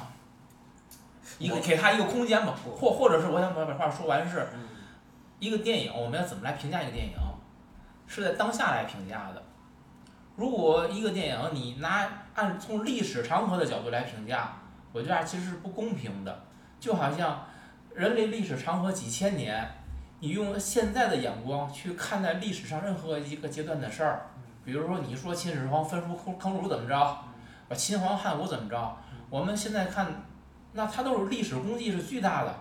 [1.39, 4.59] 一个给他一个空间吧，或或者是我想把把话说完是，嗯
[5.39, 7.13] 一个电影我们要怎么来评价一个电影？
[8.05, 9.41] 是在当下来评价的。
[10.35, 14.59] 如果一个电影你拿按从历史长河的角度来评价，
[14.91, 16.43] 我觉得其实是不公平的。
[16.79, 17.47] 就好像
[17.95, 19.67] 人类历史长河几千年，
[20.19, 24.29] 你用现在的眼光去看待历史上任何一个阶段的事儿，
[24.63, 27.17] 比如说你说秦始皇焚书坑坑儒怎么着，
[27.67, 28.97] 把秦皇汉武怎么着，
[29.29, 30.23] 我们现在看，
[30.73, 32.53] 那他都是历史功绩是巨大的。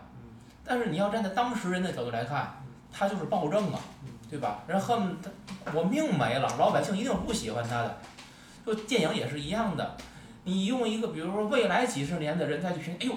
[0.64, 3.80] 但是你要站在当时人的角度来看，他就是暴政啊，
[4.30, 4.62] 对吧？
[4.66, 5.30] 人恨不得
[5.74, 7.98] 我命没了，老百姓一定不喜欢他的。
[8.64, 9.96] 就电影也是一样的，
[10.44, 13.14] 你用一个比如说未来几十年的人再去评，哎呦，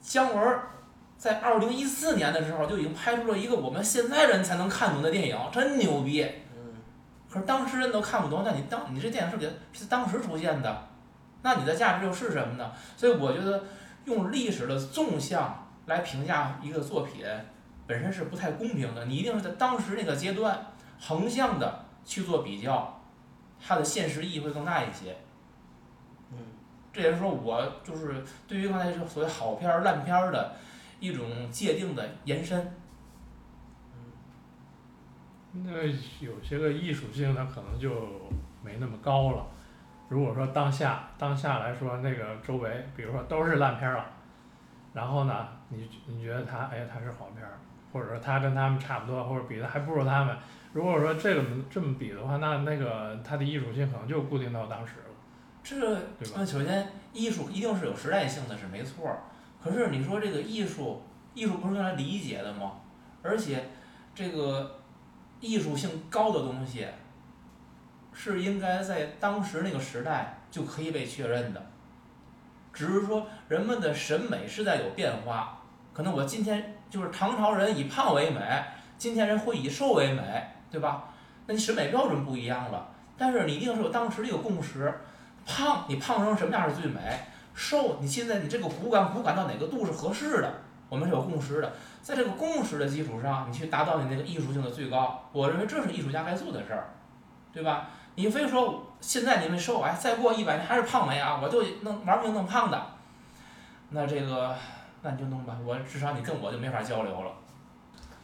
[0.00, 0.70] 姜文儿
[1.18, 6.26] 在二零一四年的时候就已经拍出了一个我们现在人才能看懂的电影，真牛逼。
[7.36, 10.88] 嗯可是当时人都看不懂，那你当你这电影是给是当时出现的，
[11.42, 12.72] 那你的价值又是什么呢？
[12.96, 13.62] 所以我觉得
[14.06, 17.26] 用历史的纵向来评价一个作品，
[17.86, 19.04] 本身是不太公平的。
[19.04, 20.66] 你一定是在当时那个阶段
[20.98, 22.98] 横向的去做比较，
[23.62, 25.14] 它的现实意义会更大一些。
[26.32, 26.38] 嗯
[26.90, 30.54] 这也是说我就是对于刚才说所谓好片儿、烂片儿的
[30.98, 32.72] 一种界定的延伸。
[35.64, 35.72] 那
[36.20, 37.90] 有些个艺术性，它可能就
[38.62, 39.46] 没那么高了。
[40.08, 44.06] 如果说当下当下来说，那个周围，比如说都是烂片儿了，
[44.92, 47.58] 然后呢，你你觉得它，哎，它是好片儿，
[47.92, 50.36] 或者说它跟他们差不多，或者比的还不如他们。
[50.72, 55.14] 如果说这个这么比的话，那那个它的艺术性可能就固定到当时了，
[55.62, 55.76] 这
[56.18, 56.34] 对吧？
[56.36, 59.20] 那首先，艺术一定是有时代性的，是没错儿。
[59.60, 61.02] 可是你说这个艺术，
[61.34, 62.74] 艺术不是用来理解的吗？
[63.22, 63.64] 而且，
[64.14, 64.75] 这个
[65.40, 66.86] 艺术性高的东西，
[68.12, 71.62] 是应该在当时那个时代就可以被确认的。
[72.72, 78.40] 只是说人们的审美是在有变化，可能我今天就是唐朝人以胖为美，
[78.98, 80.22] 今天人会以瘦为美，
[80.70, 81.04] 对吧？
[81.46, 82.88] 那你审美标准不一样了。
[83.16, 84.92] 但是你一定是有当时的一个共识，
[85.46, 87.00] 胖你胖成什么样是最美，
[87.54, 90.54] 瘦你现在你这个骨感骨感到哪个度是合适的，
[90.90, 91.72] 我们是有共识的，
[92.06, 96.94] 在这个共识的基础上，你去达到你那个艺术性的最高，我认为这是艺术家该做的事儿，
[97.52, 97.88] 对吧？
[98.14, 102.80] 你非说现在你们瘦，哎，再过一百年还是胖没啊，我就弄玩命弄胖的，
[103.90, 104.54] 那这个
[105.02, 107.32] 那你就弄吧，我至少你跟我就没法交流了。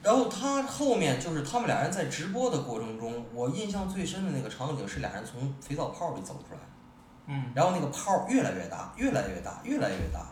[0.00, 6.60] 然后他后面就是他们俩人在直播的过程中，我印象最深的那个场景是俩人从肥皂泡里走出来，
[7.26, 10.24] 嗯，然后那个泡越来越大，越来越大，越来越大。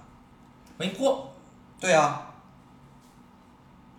[0.79, 1.29] 没破，
[1.81, 2.30] 对啊，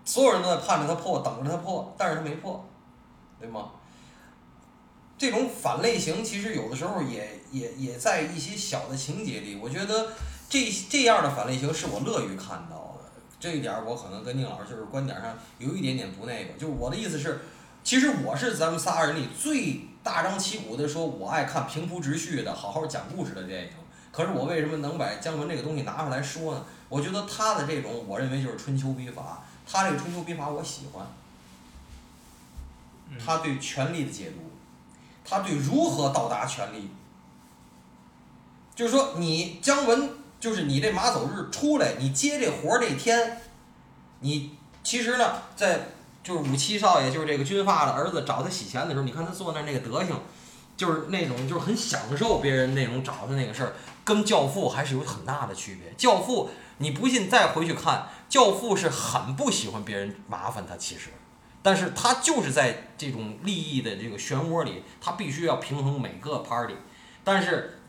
[0.03, 2.65] 所有人都在盼着它破，等着它破，但是它没破，
[3.39, 3.71] 对吗？
[5.17, 10.13] 这种反类型其实有的时候也也也在一些小的情节里，我觉得
[10.49, 13.11] 这这样的反类型是我乐于看到的。
[13.39, 17.39] 这一点我可能跟宁老师就是观点上有一点点不那个，就是我的意思是，
[17.83, 23.69] 其实我是咱们仨人里最大张旗鼓的说，我爱看平铺直叙的、好好讲故事的电影。
[24.11, 26.65] 可是我为什么能把姜文这个东西拿出来说呢？
[26.89, 29.43] 我觉得他的这种，我认为就是春秋笔法。
[29.71, 31.07] 他这个春秋兵法我喜欢，
[33.09, 34.51] 嗯他对权力的解读，
[35.23, 36.89] 他对如何到达权力，
[38.75, 40.09] 就是说你姜文，
[40.41, 43.41] 就是你这马走日出来，你接这活儿那天，
[44.19, 45.87] 你其实呢，在
[46.21, 50.19] 就是五七少爷，就是这个军阀的儿子找他洗钱的时候，你看他坐那儿那个德行，
[50.75, 55.93] 就是那种就是很享受别人那种找他那个事儿，跟教父还是有很大的区别。
[55.95, 56.49] 教父
[56.81, 61.09] 你不信再回去看，教父是很不喜欢别人麻烦他，其实。
[61.63, 66.75] 但是他就是在这种利益的这个漩涡里，他必须要平衡每个 party。
[67.23, 67.79] 但是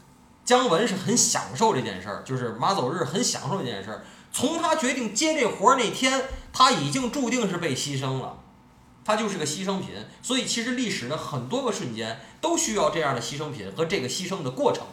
[0.44, 4.04] 姜文是很享受这件事儿，就是马走日很享受这件事儿。
[4.30, 8.38] 从他决定接这活儿那天，他已经注定是被牺牲了，
[9.04, 9.90] 他就是个牺牲品。
[10.22, 14.84] 所以其实历史的很多个瞬间都需要这样的牺牲品和这个牺牲的过程，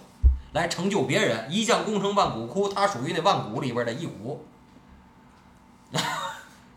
[0.54, 1.52] 来成就别人。
[1.52, 4.46] 一将功成万骨枯，他属于那万骨里边的一骨。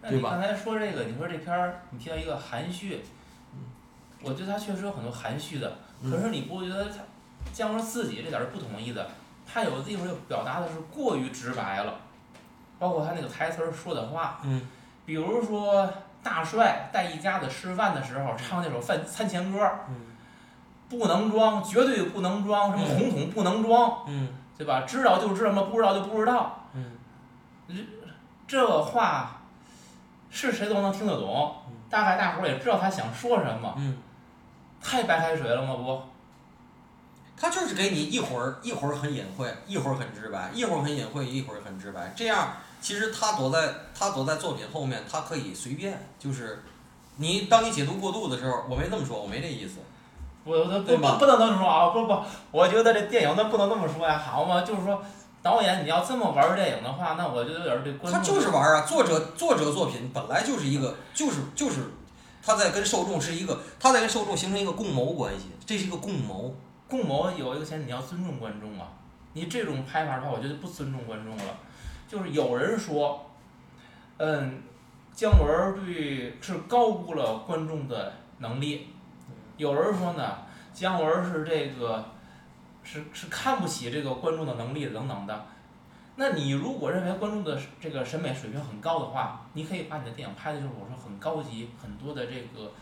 [0.02, 3.00] 对吧刚才说这个，你说这片儿，你提到一个含蓄，
[4.20, 6.96] 我觉得他确实有很多含蓄的，嗯可是你不觉得他
[7.52, 9.08] 姜文自己这点儿是不同意的？
[9.46, 12.00] 他有的地方就表达的是过于直白了，
[12.78, 14.66] 包括他那个台词儿说的话，嗯
[15.06, 15.88] 比如说
[16.22, 19.58] 大帅带一家子吃饭的时候唱那首饭餐前歌，
[19.88, 19.94] 嗯
[20.98, 24.82] 不能装，绝对不能装，什么嗯红桶不能装，嗯对吧？
[24.82, 26.68] 知道就知道嘛，不知道就不知道。
[26.74, 26.92] 嗯
[28.46, 29.40] 这话
[30.30, 31.56] 是谁都能听得懂，
[31.88, 33.96] 大概大伙儿也知道他想说什么，嗯，
[34.82, 35.74] 太白开水了吗？
[35.76, 36.02] 不，
[37.36, 42.12] 他就是给你一会儿一会儿很隐晦，一会儿很直白，一会儿很隐晦，一会儿很直白。
[42.14, 46.62] 这样其实他躲在他躲在作品后面，他可以随便，就是
[47.16, 49.78] 你当你解读过度的时候，我没这么说，我没这意思。
[50.44, 51.88] 我我不不不能这么说啊！
[51.90, 52.18] 不不，
[52.50, 54.62] 我觉得这电影那不能这么说呀，好吗？
[54.62, 55.00] 就是说，
[55.42, 61.92] 导演你要这么玩儿电影的话，那我觉得有点儿对观众他就是玩儿啊，作者作者作品本来就是一个，就是就是
[62.44, 66.54] 他在跟受众是一个，他在跟受众形成一个共谋关系，这是一个共谋。
[66.88, 68.88] 共谋有一个前提，你要尊重观众啊。
[69.34, 71.44] 你这种拍法的话，我觉得不尊重观众了。
[72.06, 73.24] 就是有人说，
[74.18, 74.60] 嗯，
[75.14, 78.88] 姜文儿对是高估了观众的能力，
[79.62, 80.38] 有人说呢，
[80.74, 82.04] 姜文儿是这个
[82.82, 85.46] 是是看不起这个观众的能力等等的。
[86.16, 92.72] 那你如果认为观众的这个审美水平很高的话，你可以把你的电影拍的就是我说很高级，很多的这个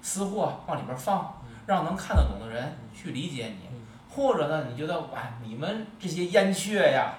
[0.00, 1.34] 私货往里边放，
[1.66, 3.68] 让能看得懂的人去理解你。
[4.08, 7.12] 或者呢，你觉得哇，你们这些燕雀呀，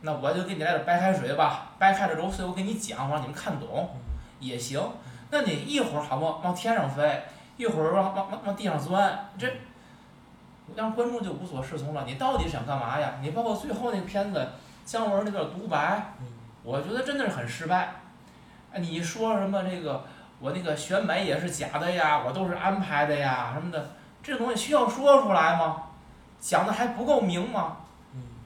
[0.00, 3.88] 那我就给你来点白开水吧，白开水揉碎，我给你讲，我让你们看懂
[4.40, 4.82] 也行。
[5.30, 7.22] 那你一会儿好往往天上飞，
[7.60, 9.46] 一会儿往往往往地上钻，这
[10.74, 12.04] 让观众就无所适从了。
[12.06, 13.16] 你到底想干嘛呀？
[13.20, 14.48] 你包括最后那个片子
[14.86, 16.14] 姜文那段独白，
[16.62, 17.96] 我觉得真的是很失败。
[18.72, 20.04] 哎，你说什么这个
[20.38, 23.90] 我那个选美也是假的呀，我都是安排的呀什么的，
[24.22, 25.82] 这东西需要说出来吗？
[26.40, 27.76] 讲的还不够明吗？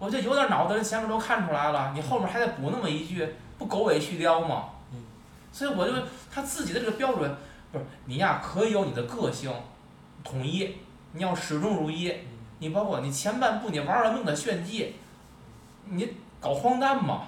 [0.00, 4.70] 我觉得有点脑子人前面都看出来了，你后面还得补那么一句，不狗尾续貂吗？
[5.52, 5.92] 所以我就
[6.32, 7.32] 他自己的这个标准，
[7.74, 9.52] 不 是你呀，可以有你的个性，
[10.22, 10.76] 统一，
[11.12, 12.12] 你要始终如一。
[12.60, 14.94] 你包括你前半部你玩了命的炫技，
[15.86, 16.08] 你
[16.40, 17.24] 搞荒诞嘛？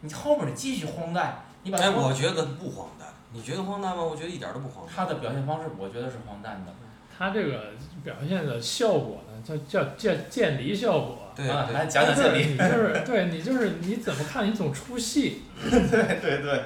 [0.00, 4.02] 你后面你继续荒诞，你把哎，我觉得不荒诞，你觉得荒诞吗？
[4.02, 4.94] 我觉得一点都不荒诞。
[4.94, 6.72] 他的表现方式，我觉得是荒诞的。
[7.18, 7.72] 他这个
[8.04, 11.18] 表现的效果呢，叫叫渐渐离效果。
[11.34, 12.52] 对啊，来对，讲讲这里。
[12.52, 15.42] 你就是对你就是你怎么看你总出戏。
[15.60, 16.62] 对对对。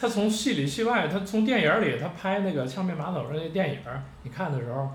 [0.00, 4.88] 他从戏里戏外，他从电影里他拍那个《枪毙马走日》那电影儿，你看的时候，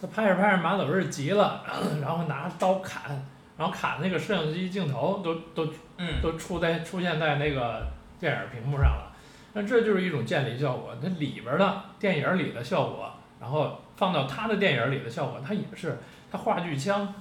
[0.00, 1.64] 他拍着拍着马走日急了，
[2.00, 3.10] 然后拿刀砍，
[3.58, 7.86] 然后砍那个摄像机镜头都都嗯，都出在出现在那个
[8.20, 9.12] 电影屏幕上了。
[9.54, 15.98] 那这就是一种建立效果，它里边儿的电影里的效果，然后放到他的电影里的效果，它也是
[16.30, 17.12] 他话剧腔，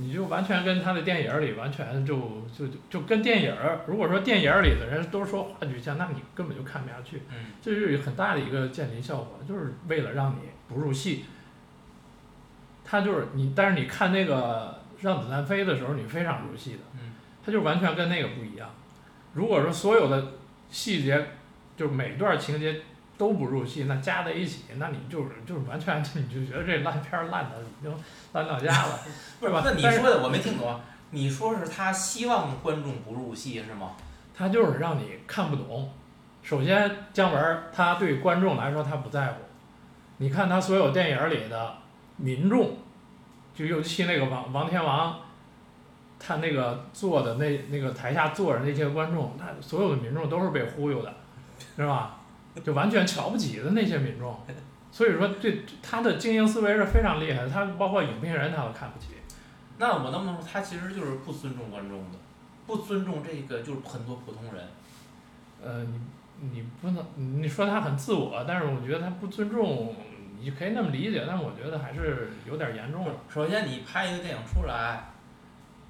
[0.00, 2.16] 你就完全跟他的电影里完全就
[2.56, 7.20] 就就就跟电影儿，如果说电影里的人都说话剧腔，那你根本就看不下去。
[7.28, 11.26] 嗯，这是很大的一个渐离效果，就是为了让你不入戏。
[12.82, 16.78] 他就是你，但是你看那个《让子弹飞》的时候，你非常入戏的。
[16.94, 17.12] 嗯，
[17.44, 18.70] 他就完全跟那个不一样。
[19.34, 20.32] 如果说所有的
[20.70, 21.26] 细节，
[21.76, 22.80] 就是每段情节
[23.20, 27.94] 都不入戏，那加在一起，那你就是就是完全 你就觉得这烂片儿烂的已经
[28.32, 28.98] 烂到家了，
[29.38, 29.60] 不是吧？
[29.62, 30.80] 那你说的我没听懂啊。
[31.10, 33.90] 你说是他希望观众不入戏是吗？
[34.34, 35.92] 他就是让你看不懂。
[36.42, 39.34] 首先，姜文儿他对观众来说他不在乎。
[40.16, 41.74] 你看他所有电影里的
[42.16, 42.78] 民众，
[43.54, 45.20] 就尤其那个王王天王，
[46.18, 51.12] 他那个坐的那那个台下坐着那些观众，他所有的民众都是被忽悠的，
[51.76, 52.19] 是吧？
[52.64, 54.36] 就完全瞧不起的那些民众，
[54.90, 59.06] 所以说对他的经营思维是非常厉害的，他包括影评人他都看不起。
[59.78, 62.18] 那我能不能说他其实就是不尊重观众的，
[62.66, 64.64] 不尊重这个就是很多普通人。
[65.62, 66.00] 呃，你
[66.52, 69.94] 你不能你说他很自我，但是我觉得他不尊重，
[70.38, 73.14] 你可以那么理解，但我觉得还是有点严重了。
[73.32, 75.04] 首先你拍一个电影出来，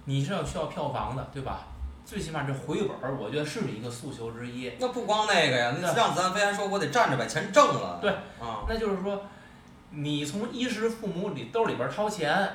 [0.05, 1.67] 你是要需要票房的，对吧？
[2.11, 4.73] 最起码这回本儿，我觉得是一个诉求之一。
[4.81, 8.01] 那不光那个呀，那对让子弹飞还说我得站着把钱挣了。
[8.03, 9.23] 对啊，那就是说，
[9.91, 12.49] 你从衣食父母里兜里边儿掏钱，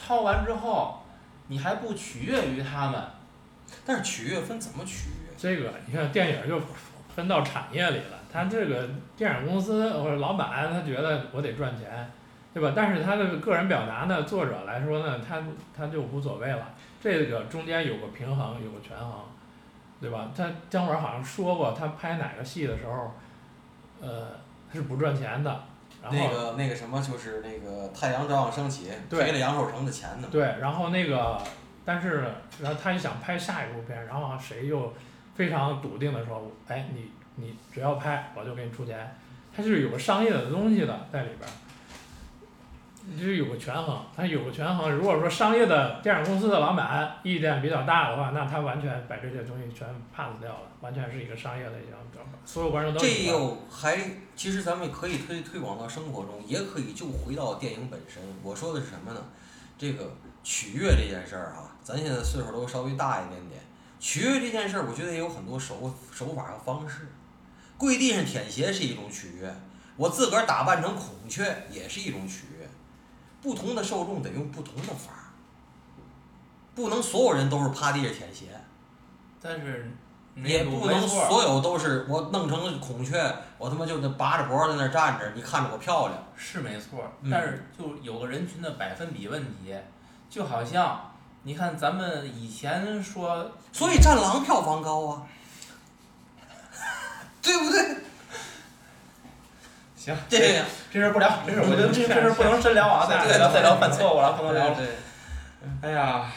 [0.00, 1.02] 掏完之后，
[1.48, 3.02] 你还不取悦于他们，
[3.84, 5.34] 但是取悦分怎么取悦？
[5.36, 6.60] 这个你看电影就
[7.16, 12.08] 分到产业里了，他这个电影公司或者老板他觉得我得赚钱，
[12.54, 12.72] 对吧？
[12.76, 15.42] 但是他的个人表达呢，作者来说呢，他
[15.76, 16.70] 他就无所谓了。
[17.04, 19.20] 这个中间有个平衡，有个权衡，
[20.00, 20.30] 对吧？
[20.34, 23.12] 他姜文好像说过，他拍哪个戏的时候，
[24.00, 24.28] 呃，
[24.72, 25.64] 是不赚钱的。
[26.02, 30.28] 然后那个那个什么，就是那个太阳照样升起，对赔了杨受成的钱呢。
[30.32, 31.38] 对，然后那个，
[31.84, 32.24] 但是
[32.62, 34.90] 然后他就想拍下一部片，然后谁又
[35.34, 39.14] 非常笃定的说，哎，你你只要拍，我就给你出钱，
[39.54, 41.52] 他是有个商业的东西的在里边儿，
[43.18, 44.90] 就是有个权衡，他有个权衡。
[44.90, 51.94] 如果说商业的电影公司的老板意见比较大的话，那他完全把这些东西全 pass 掉了，完全是一个商业类型，
[52.44, 53.98] 所有观众都这又还
[54.34, 58.22] 其实咱们可以推推广到生活中，也可以就回到电影本身。
[58.42, 59.20] 我说的是什么呢？
[59.76, 63.60] 这个取悦这件事儿啊，咱现在岁数都稍微大一点点，
[64.00, 67.08] 取悦这件事儿，我觉得也有很多手手法和方式。
[67.76, 69.52] 跪地上舔鞋是一种取悦，
[69.96, 72.53] 我自个儿打扮成孔雀也是一种取悦。
[73.44, 75.28] 不同的受众得用不同的法儿，
[76.74, 78.46] 不能所有人都是趴地上舔鞋。
[79.38, 79.92] 但是
[80.36, 83.22] 也不能所有都是我弄成孔雀，
[83.58, 86.18] 我他妈就得拔着脖子在那儿站着，你看着我漂亮。
[86.34, 89.76] 是没错但是就有个人群的百分比问题，
[90.30, 95.22] 就好像你看咱们以前说，所以《战狼》票房高啊，
[97.42, 97.98] 对不对？
[100.04, 104.76] 行，这个这事儿不聊，这事儿我觉得这这事儿不能深聊啊， 再再聊再聊犯错误了，不能聊了。
[104.76, 104.86] 对，
[105.80, 106.30] 哎呀，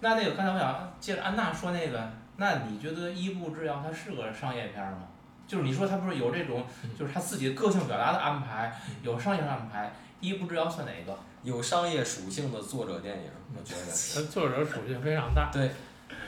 [0.00, 5.06] 那那个刚才我想接着安娜说那个，那你觉得《一步之遥》它是个商业片儿吗？
[5.46, 6.64] 就是你说它不是有这种，
[6.98, 9.86] 就是他自己个性表达的安排，有商业安排，
[10.20, 11.16] 《一步之遥》算哪个？
[11.44, 15.50] 有商业属性的作者电影，我觉得它 作者属性非常大。
[15.52, 15.70] 对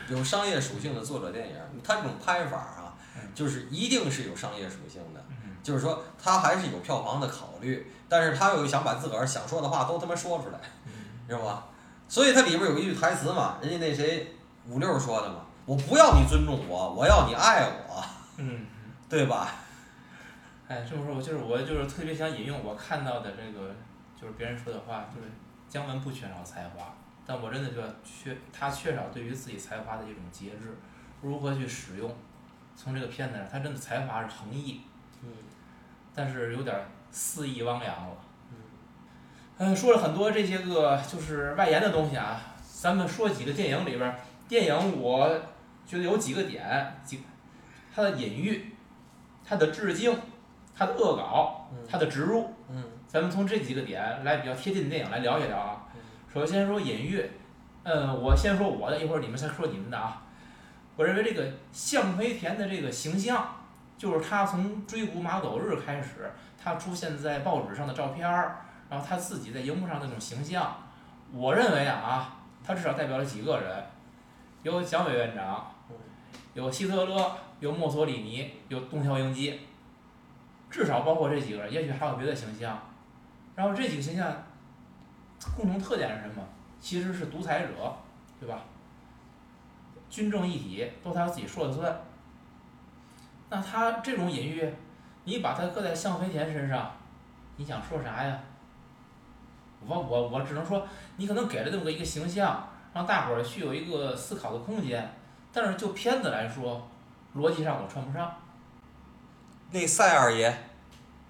[0.09, 5.14] 有商业属性的作者电影，它这种拍法啊嗯，就是一定是有商业属性的。
[5.65, 10.59] 嗯就是说，他还是有票房的考虑，但是他又想把自个儿想说的话都他妈说出来，
[11.27, 11.65] 知道吧？
[12.07, 14.31] 所以他里边有一句台词嘛，人家那谁
[14.69, 18.05] 五六说的嘛，我不要你尊重我，我要你爱我，
[18.37, 18.67] 嗯。
[19.09, 19.49] 对吧？
[20.67, 23.75] 哎，这么说，我就是我就是特别想引用我看到的这个，
[24.21, 25.31] 就是别人说的话，就是
[25.69, 26.95] 姜文不缺少才华，
[27.25, 30.77] 但我真的觉得缺他缺少对于自己才华的一种节制，
[31.23, 32.15] 如何去使用。
[32.77, 34.93] 从这个片子上，他真的才华是横溢，嗯
[36.15, 36.75] 但是有点
[37.11, 38.17] 肆意汪洋了。
[39.59, 44.17] 嗯，说了很多这些个就是外延的东西啊，咱们说几个电影里边，
[44.49, 45.29] 电影我
[45.87, 47.23] 觉得有几个点，几
[47.95, 48.75] 它的隐喻，
[49.45, 50.19] 它的致敬，
[50.77, 56.01] 它的恶搞，嗯它的植入，嗯咱们从这几个点来比较贴近的电影来聊一聊啊嗯。
[56.33, 57.31] 首先说隐喻，
[57.85, 60.23] 嗯，我先说我的，一会儿你们再说你们的啊。
[60.97, 63.64] 我认为这个向飞田的这个形象，
[63.97, 66.30] 就是他从追捕马走日开始，
[66.62, 70.76] 他出现在报纸上的照片儿，然后他自己在荧幕上那种形象，
[71.32, 73.84] 我认为啊，他至少代表了几个人，
[74.62, 75.72] 有蒋委员长，
[76.55, 79.61] 有希特勒，有墨索里尼，有东条英机，
[80.70, 82.78] 至少包括这几个人，也许还有别的形象。
[83.55, 84.26] 然后这几个形象
[85.57, 86.42] 共同特点是什么？
[86.80, 87.97] 其实是独裁者，
[88.40, 88.62] 对吧？
[90.11, 91.97] 军政一体，都他自己说了算。
[93.55, 94.75] 那他这种隐喻，
[95.23, 96.91] 你把它搁在向飞田身上，
[97.57, 98.37] 你想说啥呀？
[99.87, 100.85] 我我我只能说，
[101.17, 105.09] 你可能给了这么个一个形象，让大伙儿去有一个思考的空间，
[105.53, 106.89] 但是就片子来说，
[107.37, 108.35] 逻辑上我穿不上。
[109.71, 110.53] 那赛二爷，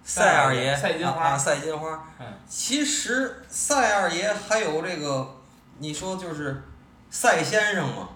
[0.02, 2.02] 赛二爷赛金花赛金花。
[2.18, 5.36] 嗯，其实赛二爷还有这个，
[5.78, 6.62] 你说就是
[7.10, 8.08] 赛先生嘛，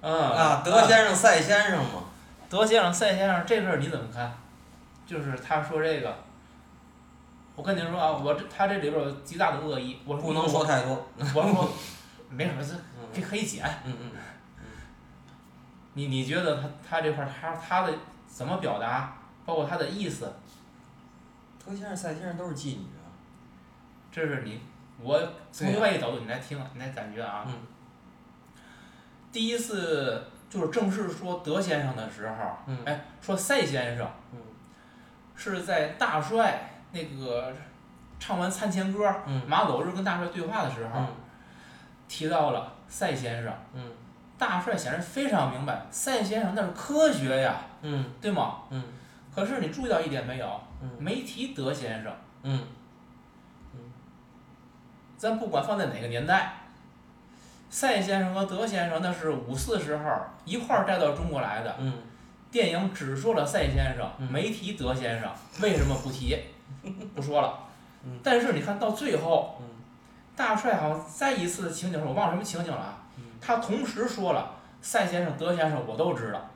[0.00, 2.04] 嗯啊，德先生、赛先生嘛，
[2.54, 4.32] 德先生、赛先生这事儿你怎么看？
[5.04, 6.16] 就是他说这个，
[7.56, 9.98] 我跟您说啊，我这他这里边有极大的恶意。
[10.04, 11.04] 我不能说太多。
[11.18, 11.68] 我说
[12.30, 12.62] 没什么，
[13.12, 13.64] 这嗯可以剪。
[13.84, 14.10] 嗯嗯
[15.94, 17.92] 你你觉得他他这块儿他他的
[18.28, 20.32] 怎么表达，包括他的意思，
[21.66, 23.10] 德先生、赛先生都是妓女啊。
[24.12, 24.60] 这是你
[25.00, 27.42] 我从另外一个角度你来听，你来感觉啊。
[27.48, 27.52] 嗯
[29.32, 30.24] 第一次
[30.54, 32.34] 就是正式说德先生的时候，
[32.66, 34.38] 嗯哎，说赛先生嗯
[35.34, 37.52] 是在大帅那个
[38.20, 41.08] 唱完餐前歌，嗯马走日跟大帅对话的时候，嗯
[42.06, 43.52] 提到了赛先生。
[43.72, 43.90] 嗯
[44.38, 48.58] 大帅显然非常明白，赛先生那是科学呀，嗯对吗？
[48.70, 48.82] 嗯
[49.34, 50.60] 可是你注意到一点没有？
[50.82, 52.12] 嗯没提德先生。
[52.44, 52.62] 嗯
[55.16, 56.52] 咱不管放在哪个年代，
[57.74, 60.04] 赛先生和德先生那是五四时候
[60.44, 61.74] 一块儿带到中国来的。
[61.80, 61.92] 嗯
[62.48, 65.28] 电影只说了赛先生，嗯没提德先生，
[65.60, 66.38] 为什么不提？
[67.16, 67.58] 不说了
[68.04, 68.20] 嗯。
[68.22, 69.66] 但是你看到最后，嗯
[70.36, 73.02] 大帅好像再一次情景时，我忘了什么情景了啊。
[73.16, 76.48] 嗯他同时说了赛先生、德先生，我都知道。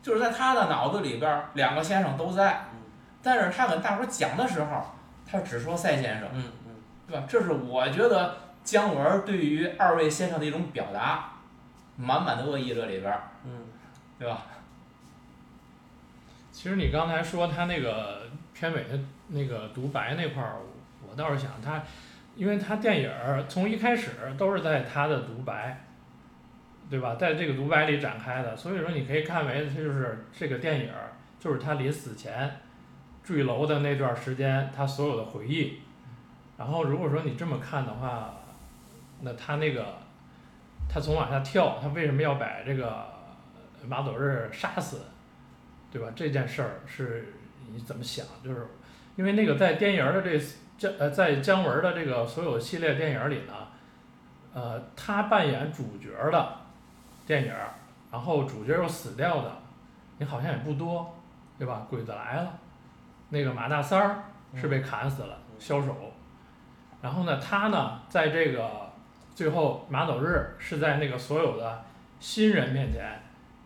[0.00, 2.78] 就是在他的脑子里边儿，两个先生都在，嗯
[3.20, 4.82] 但是他跟大伙儿讲的时候，
[5.28, 6.28] 他只说赛先生。
[6.32, 6.74] 嗯嗯
[7.08, 7.24] 对吧？
[7.28, 11.32] 这是我觉得姜文对于二位先生的一种表达，
[11.96, 13.50] 满满的恶意这里边儿，嗯
[14.18, 14.42] 对吧？
[16.52, 18.98] 其实你刚才说他那个片尾的
[19.28, 20.56] 那个独白那块儿，
[21.08, 21.82] 我倒是想他，
[22.36, 25.84] 因为他电影儿从一开始都是在他的独白，
[26.90, 27.14] 对吧？
[27.14, 32.60] 在这个独白里展开的，所以说你可以看为他就是这个电影儿就是他临死前
[33.24, 35.80] 坠楼的那段时间他所有的回忆。
[36.58, 38.34] 然后如果说你这么看的话，
[39.20, 39.86] 那他那个
[40.88, 43.06] 他总往下跳，他为什么要把这个
[43.86, 45.02] 马佐日杀死？
[45.92, 46.08] 对吧？
[46.14, 47.34] 这件事儿是
[47.72, 48.24] 你怎么想？
[48.44, 48.66] 就是
[49.16, 50.38] 因为那个在电影儿的这
[50.78, 53.52] 姜呃在姜文儿的这个所有系列电影儿里呢，
[54.54, 56.56] 呃，他扮演主角儿的
[57.26, 57.74] 电影儿，
[58.12, 59.52] 然后主角儿又死掉的，
[60.18, 61.18] 你好像也不多，
[61.58, 61.86] 对吧？
[61.90, 62.58] 鬼子来了，
[63.28, 64.22] 那个马大三儿
[64.54, 65.94] 是被砍死了，枭首。
[67.02, 68.89] 然后呢，他呢，在这个
[69.34, 71.84] 最后马走日是在那个所有的
[72.18, 73.20] 新人面前，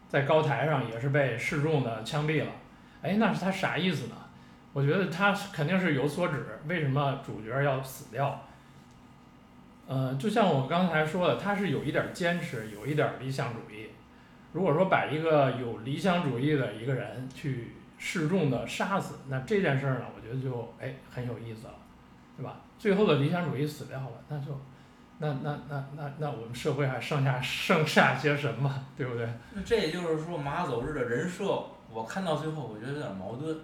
[0.08, 2.50] 在高台上也是被示众的枪毙了。
[3.02, 4.14] 哎，那是他啥意思呢？
[4.72, 8.42] 我觉得他肯定是有所指，为什么主角要死掉？
[9.86, 13.90] 呃，就像我刚才说的，他是有一点坚持，有一点理想主义。
[14.52, 21.74] 如果说把一个有理想主义的一个人去示众的杀死，那这件事儿呢，我觉得就哎很有意思了，
[22.36, 22.60] 对吧？
[22.78, 24.46] 最后的理想主义死掉了，那就
[25.18, 29.28] 那那那那那我们社会还剩下剩下些什么，对不对？
[29.52, 33.56] 那这也就是说，马走日的人设，我看到最后，我觉得有点矛盾。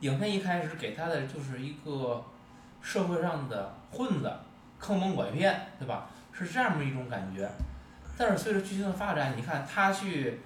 [0.00, 2.24] 影片一开始给他的就是一个
[2.82, 4.32] 社会上的混子，
[4.78, 6.06] 坑蒙拐骗，对吧？
[6.32, 7.48] 是这样的一种感觉。
[8.18, 10.40] 但是随着剧情的发展，你看他去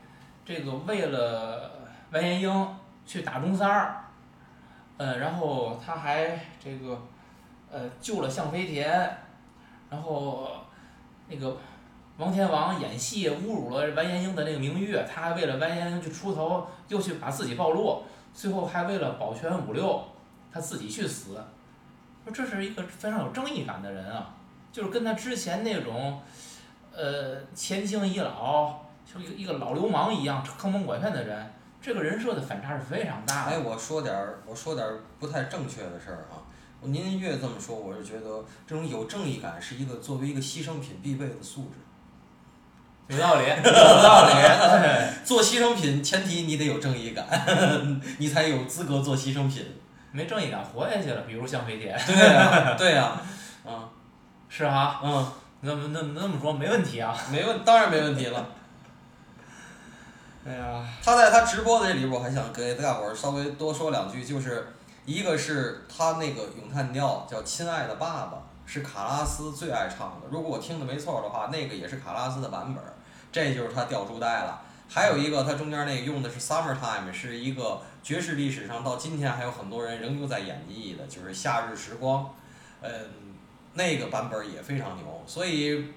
[0.44, 1.70] 这个为了
[2.12, 4.04] 完颜英去打中三儿，
[4.96, 7.00] 呃，然后他还这个
[7.70, 9.18] 呃救了向飞田，
[9.90, 10.48] 然后
[11.28, 11.56] 那个
[12.16, 20.02] 王天王演戏侮辱了完颜英的那个名誉，他还为了完颜英去出头，又去把自己暴露，最后还为了保全五六，
[20.52, 21.42] 他自己去死。
[22.24, 24.34] 说这是一个非常有正义感的人啊，
[24.70, 26.20] 就是跟他之前那种，
[26.94, 28.74] 呃，前清遗老，
[29.04, 36.36] 就一个一个老流氓一样坑蒙拐骗的人，这个人设的反差是非常大哎，我说点儿，我说点儿不太正确的事儿啊。
[36.82, 41.78] 您越这么说，我是觉得这种有正义感是一个作为一个牺牲品必备的素质。
[43.08, 44.34] 有道理，有道理。
[45.24, 47.26] 做牺牲品前提你得有正义感，
[48.18, 49.66] 你才有资格做牺牲品。
[50.12, 53.20] 没正义感活下去了，比如像飞天，对呀、 对呀、
[53.64, 53.88] 啊，
[54.48, 55.26] 是哈，嗯，
[55.60, 57.16] 那么那么那么说没问题啊。
[57.30, 58.46] 没问，当然没问题了。
[60.44, 64.66] 哎呀，他在他直播的这里，我还想给大伙儿稍微多说两句，就是
[65.06, 68.38] 一个是他那个咏叹调叫《亲爱的爸爸》，
[68.70, 70.28] 是卡拉斯最爱唱的。
[70.30, 72.84] 如果我听的没错的话，那个也是卡拉斯的版本，
[73.32, 74.62] 这就是他掉书袋了。
[74.88, 82.24] 还有一个，他中间那个用的是《Summertime》，是一个爵士历史上到今天还有很多人仍旧在演绎的，就是《夏日时光》。
[82.82, 82.90] 嗯，
[83.74, 85.22] 那个版本也非常牛。
[85.26, 85.92] 所以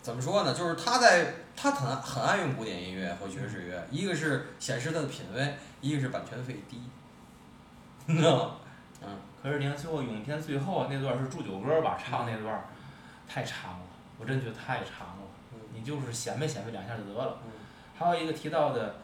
[0.00, 0.54] 怎么说呢？
[0.54, 6.80] 就是他在他很很爱用古典音乐和爵士乐，一个是显示他的品味，一个是版权费低。
[9.02, 12.64] 嗯，可是你看最后影片最后那段是祝酒歌吧，唱那段儿
[13.28, 13.86] 太长了，
[14.18, 15.22] 我真觉得太长了。
[15.72, 17.38] 你就是显摆显摆两下就得了。
[17.44, 17.52] 嗯
[17.96, 18.96] 还有一个提到的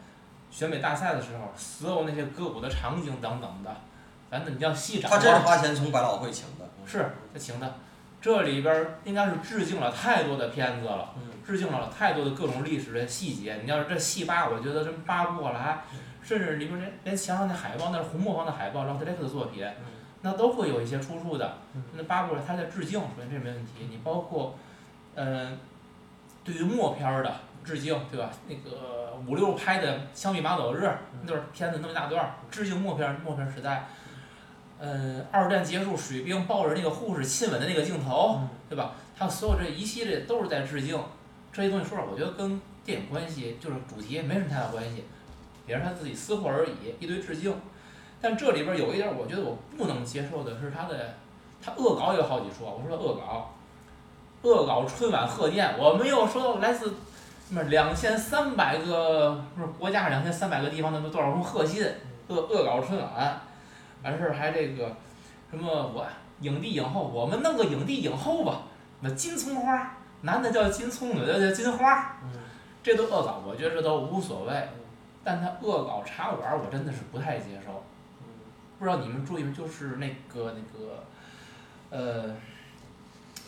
[0.49, 3.75] 选美大赛的时候，所有那些歌舞的场景等等的，
[4.31, 5.39] 咱的你要细找他真是啊。
[5.45, 6.67] 花钱从百老汇请的。
[6.83, 7.75] 是他请的，
[8.19, 13.59] 这里边儿应该是致敬了太多的片子了，嗯致敬了太多的各种历史的细节。
[13.63, 15.83] 你要是这细扒，我觉得真扒不过来。
[16.27, 19.65] 甚至里边连连墙上那海报，那是红磨坊的海报，劳特雷克的作品，
[20.21, 21.81] 那都会有一些出处的嗯。
[21.93, 23.87] 那扒不过来，他在致敬，首先这没问题。
[23.89, 24.55] 你包括，
[25.15, 25.57] 呃，
[26.43, 28.29] 对于默片儿的致敬，对吧？
[28.49, 30.85] 那个五六拍的《枪毙马走日》，
[31.21, 33.87] 那段片子那么一大段儿，致敬默片儿默片儿时代。
[34.79, 38.91] 呃，二战结束，水兵抱着那个护士亲吻的那个镜头，对吧？
[39.17, 41.01] 他所有这一系列都是在致敬，
[41.53, 45.05] 这些东西说实话，我觉得跟电影关系就是主题没什么太大关系，
[45.67, 47.53] 也是他自己私货而已，一堆致敬。
[48.19, 51.13] 但这里边有一点，我觉得我不能接受的是他的，
[51.63, 53.53] 他恶搞有好几说，我说恶搞，
[54.41, 56.95] 恶搞春晚贺电，我们又说到来自
[57.47, 61.85] 什么两千三百个不是国家两千三百个地方的多少封贺信，
[62.27, 63.39] 恶恶搞春晚，
[64.03, 64.95] 完事儿还这个
[65.51, 66.05] 什么我
[66.41, 68.63] 影帝影后，我们弄个影帝影后吧。
[69.01, 72.17] 那金葱花，男的叫金葱，女的叫金花，
[72.81, 74.69] 这都恶搞，我觉得这都无所谓。
[75.27, 77.83] 但他恶搞茶馆儿，我真的是不太接受。
[78.79, 79.51] 不知道你们注意没？
[79.53, 81.03] 就是那个那个，
[81.89, 82.33] 呃，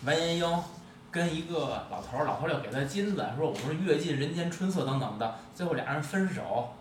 [0.03, 0.63] 完颜英
[1.09, 6.73] 跟一个老头儿，老头儿要给他金子，说我们是阅尽人间春色等等的，最后俩人分手。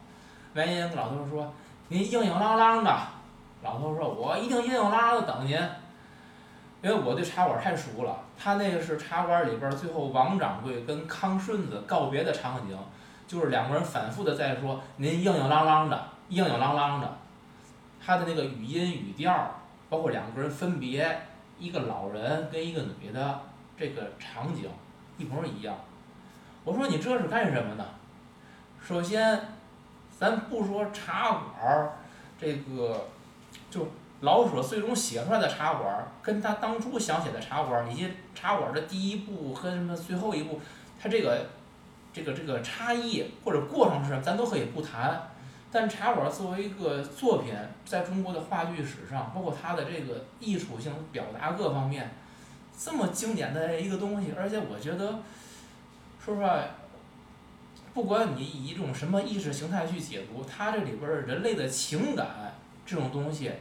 [0.54, 1.54] 完颜英跟老头儿说
[1.86, 2.98] ：“您硬硬朗朗的。”
[3.62, 5.56] 老头儿说：“我一定硬硬朗朗的等您。”
[6.82, 12.76] 因为我对茶馆太熟了，他那个是茶馆里边最后王掌柜跟康顺子告别的场景，
[13.28, 17.18] 就是两个人反复的在说您硬硬朗朗的，硬硬朗朗的，
[18.04, 21.22] 他的那个语音语调，包括两个人分别，
[21.60, 23.40] 一个老人跟一个女的
[23.76, 24.68] 这个场景
[25.18, 25.76] 一模一样。
[26.64, 27.84] 我说你这是干什么呢？
[28.84, 29.40] 首先，
[30.10, 31.92] 咱不说茶馆儿
[32.40, 33.06] 这个
[33.70, 33.86] 就。
[34.22, 40.60] 老舍最终写出来的茶馆儿，跟他当初想写的茶馆儿，以及茶馆的第一部和什么最后一部，
[41.00, 41.46] 他这个
[42.18, 45.30] 这个这个差异或者过程是什么，咱都可以不谈。
[45.70, 47.54] 但茶馆作为一个作品，
[47.84, 52.10] 在中国的话剧史上，包括它的这个艺术性表达各方面，
[52.78, 55.20] 这么经典的一个东西，而且我觉得，
[56.18, 56.58] 说实话，
[57.94, 62.26] 不管你以一种什么意识形态去解读，它这里边人类的情感
[62.84, 63.52] 这种东西。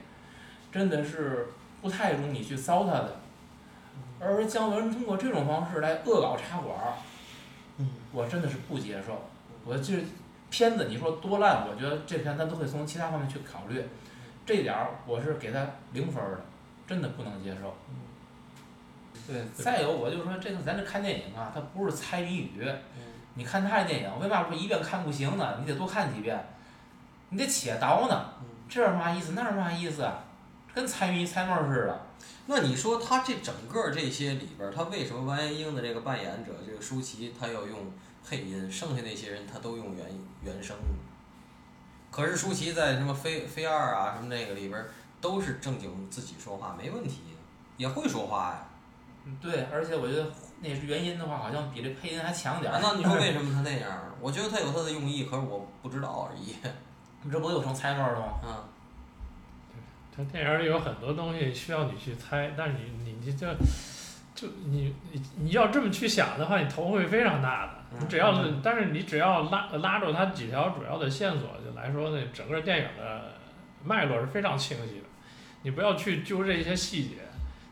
[0.70, 1.48] 真的是
[1.82, 3.20] 不太容易去糟蹋的，
[4.20, 6.78] 而姜文通过这种方式来恶搞茶馆，
[8.18, 9.22] 我真的是不接受。
[9.64, 10.04] 我就是
[10.50, 13.84] 片子你说多烂，我觉得这片咱都可以从其他方面去考虑，
[14.44, 15.64] 这点儿我是给他
[15.94, 16.40] 零分儿的，
[16.88, 17.76] 真的不能接受。
[19.28, 22.66] 对，再有我就说这个咱这看电影啊，它不是猜谜语，
[23.36, 25.58] 你看他的电影，为嘛说一遍看不行呢？
[25.60, 26.44] 你得多看几遍，
[27.30, 28.34] 你得且倒呢，
[28.68, 30.24] 这是嘛意思，那是嘛意思啊？
[30.74, 32.00] 跟猜谜猜梦似的。
[32.46, 37.78] 那你说他这整个这些里边儿，他为什么完颜英的这个扮演者这个舒淇，他要用
[38.28, 40.06] 配音，剩下那些人他都用原
[40.44, 40.76] 原声？
[42.10, 44.90] 可是舒淇在什么飞飞二啊什么那个里边儿，
[45.22, 47.22] 都是正经自己说话，没问题，
[47.78, 48.66] 也会说话呀。
[49.42, 50.26] 对，而且我觉得
[50.62, 52.80] 那是原音的话，好像比这配音还强点儿。
[52.82, 53.92] 那你说为什么他 那样？
[54.20, 56.56] 我觉得他有他的用意，可是我不知道而已。
[57.24, 58.40] 你这不又成猜梦的吗？
[58.44, 58.64] 嗯。
[60.16, 63.56] 他电影里有很多东西需要你去猜，但是你你你这，
[64.34, 67.77] 就你你你要这么去想的话，你头会非常大的。
[68.00, 73.34] 你只要是，但是你只要拉拉住他几条主要的线索就来说那，整个电影的
[73.84, 75.06] 脉络是非常清晰的。
[75.64, 77.16] 你不要去揪这些细节。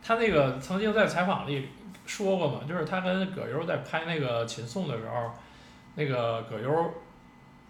[0.01, 1.68] 他那个曾经在采访里
[2.05, 5.34] 说过嘛，就是他跟葛优在拍那个秦颂的时候，
[5.95, 6.93] 那个葛优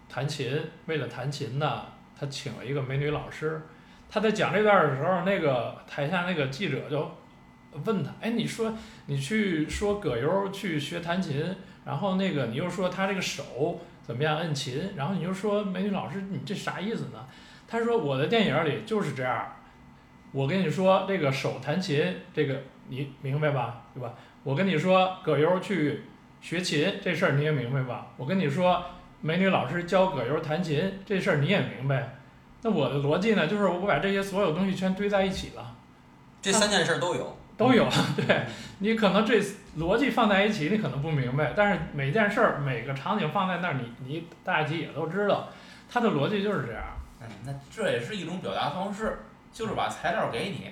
[0.10, 1.86] 弹琴，为了弹琴呢，
[2.20, 3.62] 他请了一个美女老师。
[4.10, 7.10] 他在讲这段的时候，那个台下那个记者就
[7.86, 8.74] 问他：“哎，你说
[9.08, 17.26] 你去说葛优去学弹琴，然后那个你又说他这个手怎么样摁琴，然后你又说美女老师，你这啥意思呢？”
[17.68, 19.56] 他说：“我的电影里就是这样，
[20.32, 23.84] 我跟你说这个手弹琴，这个你明白吧？
[23.94, 24.14] 对吧？
[24.44, 26.04] 我跟你说葛优去
[26.42, 28.08] 学琴这事儿你也明白吧？
[28.18, 28.84] 我跟你说
[29.22, 32.18] 美女老师教葛优弹琴这事儿你也明白。”
[32.62, 35.76] 那我的逻辑呢，就是我把这些所有东西全堆在一起了，
[36.42, 37.88] 这三件事都有，都有。
[38.16, 38.46] 对
[38.80, 39.42] 你可能这
[39.78, 45.50] 逻辑放在一起，你可能不明白，但是每件事儿、每个场景放在那儿，你你大体也都知道，
[45.90, 46.84] 它的逻辑就是这样。
[47.22, 49.20] 嗯，那这也是一种表达方式，
[49.54, 50.72] 就是把材料给你，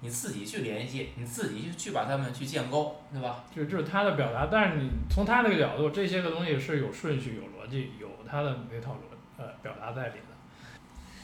[0.00, 3.44] 你自己去联系，你自己去去把它们去建构，对吧？
[3.54, 10.26] 就就是他的表达，但是你从他那个角度，这些个东西是有顺序、有逻辑、有他的那套逻呃表达在里的。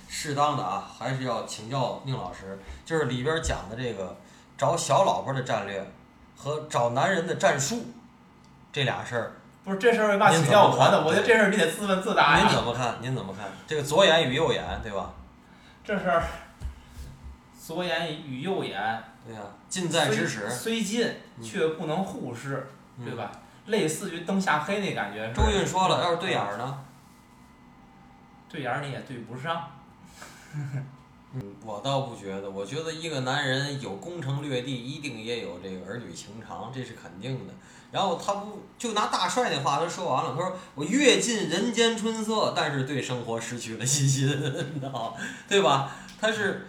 [0.08, 4.16] 适当的啊，还是要请教宁老师，就是里边讲的这个
[4.58, 5.88] 找小老婆的战略，
[6.36, 7.86] 和找男人的战术
[8.72, 9.32] 这俩事儿，
[9.64, 11.04] 不是这事儿为嘛您请教我呢？
[11.06, 12.48] 我觉得这事儿你得自问自答您。
[12.48, 12.96] 怎么看？
[13.00, 13.46] 您怎么看？
[13.66, 15.12] 这个左眼与右眼，对吧？
[15.84, 16.22] 这事儿
[17.58, 20.50] 左眼与右眼对呀、近在咫尺。
[20.50, 21.06] 虽近
[21.36, 23.30] 嗯却不能忽视，嗯对吧？
[23.66, 25.32] 类似于灯下黑那感觉。
[25.32, 26.84] 周韵说了，要是对眼儿呢？
[28.48, 29.70] 对眼儿你也对不上。
[31.34, 37.52] 嗯，我倒不觉得，我觉得一个男人有攻城略地，一定也有这个儿女情长，这是肯定的。
[37.90, 44.26] 然后他不就拿大帅那话他说完了，他说我阅尽人间春色，但是对生活失去了信心，
[44.74, 45.12] 你知道吗
[45.48, 45.90] 对吧？
[46.20, 46.66] 他是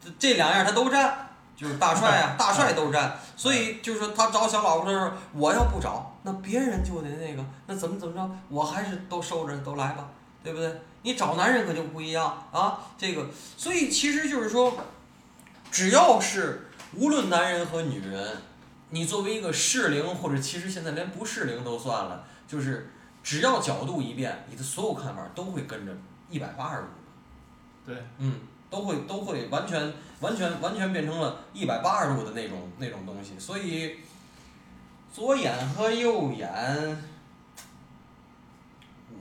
[0.00, 3.18] 这这两样他都占，就是大帅啊， 大帅都占。
[3.36, 10.08] 所以就是说他找小老婆的时候，我要不找，那别人就得那个，那怎么怎么着，我还是都收着都来吧，
[10.42, 10.80] 对不对？
[11.02, 14.76] 你找男人可就不一样啊，这个，所以其实就是说，
[15.70, 18.36] 只要是无论男人和女人，
[18.90, 22.92] 你作为一个适龄，或者其实现在连不适龄都算了，就是
[23.22, 25.92] 只要角度一变，你的所有看法都会跟着
[26.30, 26.86] 一百八十度。
[27.84, 28.40] 对，嗯，
[28.70, 33.96] 都会都会完全完全完全变成了一百八十度的那种那种东西，所以
[35.12, 36.48] 左眼和右眼，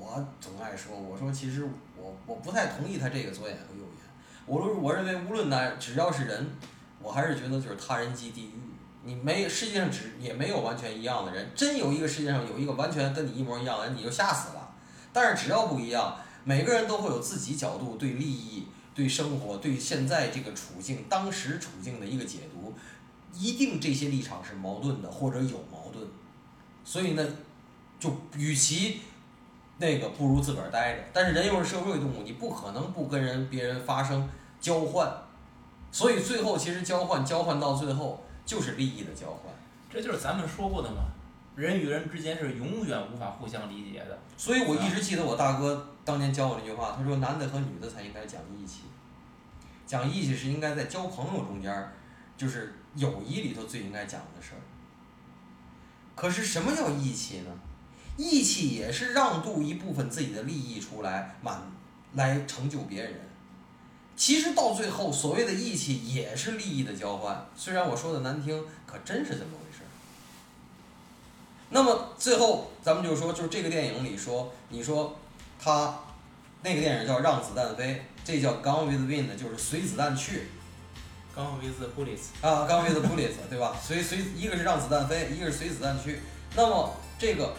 [0.02, 1.64] 我总爱说，我说其实
[1.96, 4.02] 我我不太同意他这个左眼和右眼，
[4.48, 6.48] 我说我认为无论哪只要是人，
[7.00, 8.54] 我还是觉得就是他人即地狱。
[9.04, 14.74] 你没世界上只也没有完全一样的人，真有一个世界上有一个完全跟你一模一样的人，你就吓死了。
[15.14, 22.74] 但是只要不一样，每个人都会有自己角度对利益、对生活、对现在这个处境、当时处境的一个解读，
[23.36, 26.08] 一定这些立场是矛盾的或者有矛盾，
[26.84, 27.28] 所以呢，
[28.00, 29.02] 就与其
[29.82, 31.04] 那个不如自个儿待着。
[31.12, 34.30] 但是人又是社会动物，你不可能不跟人别人发生
[34.60, 35.12] 交换，
[35.92, 39.52] 所以最后其实交换交换到最后就是利益的交换。
[39.90, 41.02] 这就是咱们说过的嘛，
[41.56, 44.18] 人与人之间是永远无法互相理解的。
[44.38, 48.84] 所以我一直记得我大哥当年教我那句话，他说男的和女的才应该讲义气，
[49.86, 51.92] 讲义气是应该在交朋友中间儿，
[52.38, 54.62] 就是友谊里头最应该讲的事儿。
[56.16, 57.52] 可是什么叫义气呢？
[58.18, 61.62] 义气也是让渡一部分自己的利益出来，满
[62.14, 63.14] 来成就别人。
[64.16, 67.46] 其实到最后，所谓的义气也是利益的交换。
[67.56, 69.90] 虽然我说的难听，可真是这么回事儿。
[71.70, 75.18] 那么最后咱们就说，就是这个电影里说，你说
[75.60, 75.98] 他
[76.62, 77.94] 那个电影叫《让子弹飞》，
[78.24, 80.50] 这叫《Gone with the Wind》，就是随子弹去
[81.34, 83.76] 刚 with the bullets，啊，《Gone with the Bullets》，对吧？
[83.82, 86.20] 随随一个是让子弹飞，一个是随子弹去。
[86.56, 87.56] 那么这个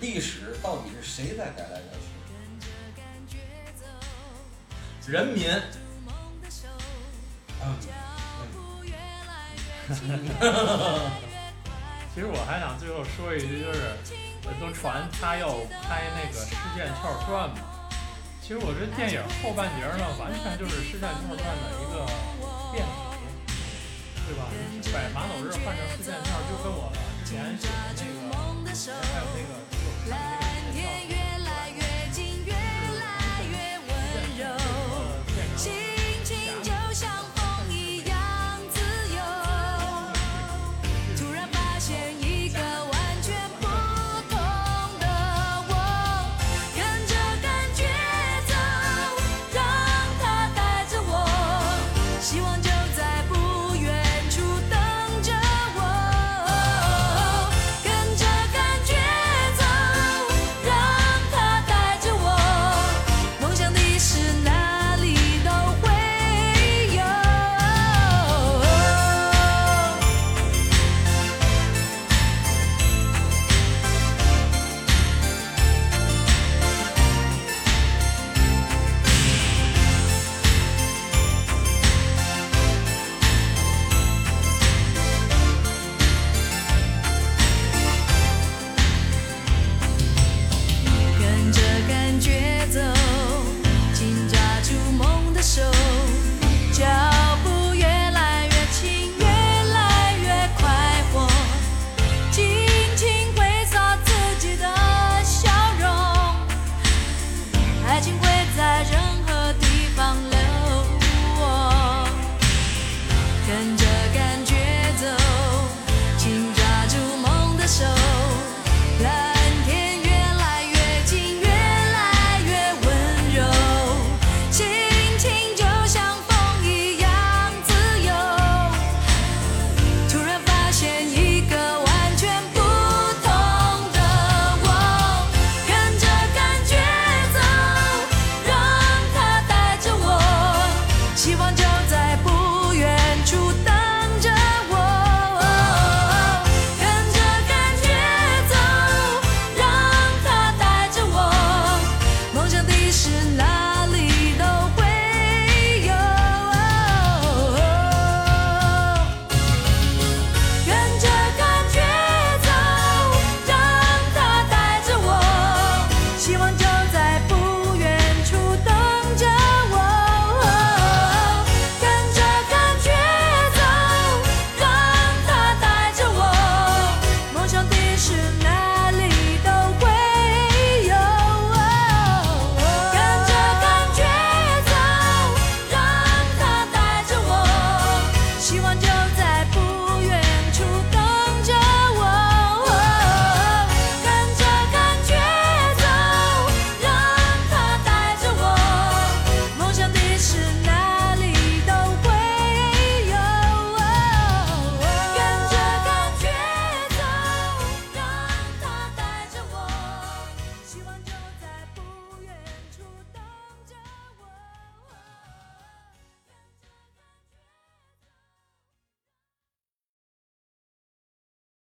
[0.00, 1.92] 历史到底是谁在改来改
[5.00, 5.10] 去？
[5.12, 5.48] 人民
[7.62, 7.76] 嗯，
[12.12, 13.94] 其实我还想最后说一句，就是
[14.60, 15.48] 都传他要
[15.86, 17.88] 拍那个《施剑翘传》嘛。
[18.42, 22.02] 其实我这电影后半截呢，完全就是《施剑翘传》的一个
[22.74, 22.90] 变体，
[24.26, 24.50] 对吧？
[24.92, 26.90] 把马走日换成施剑翘，就跟我
[27.24, 28.34] 之前写的那个，
[28.74, 29.54] 还有那个
[30.08, 30.45] love.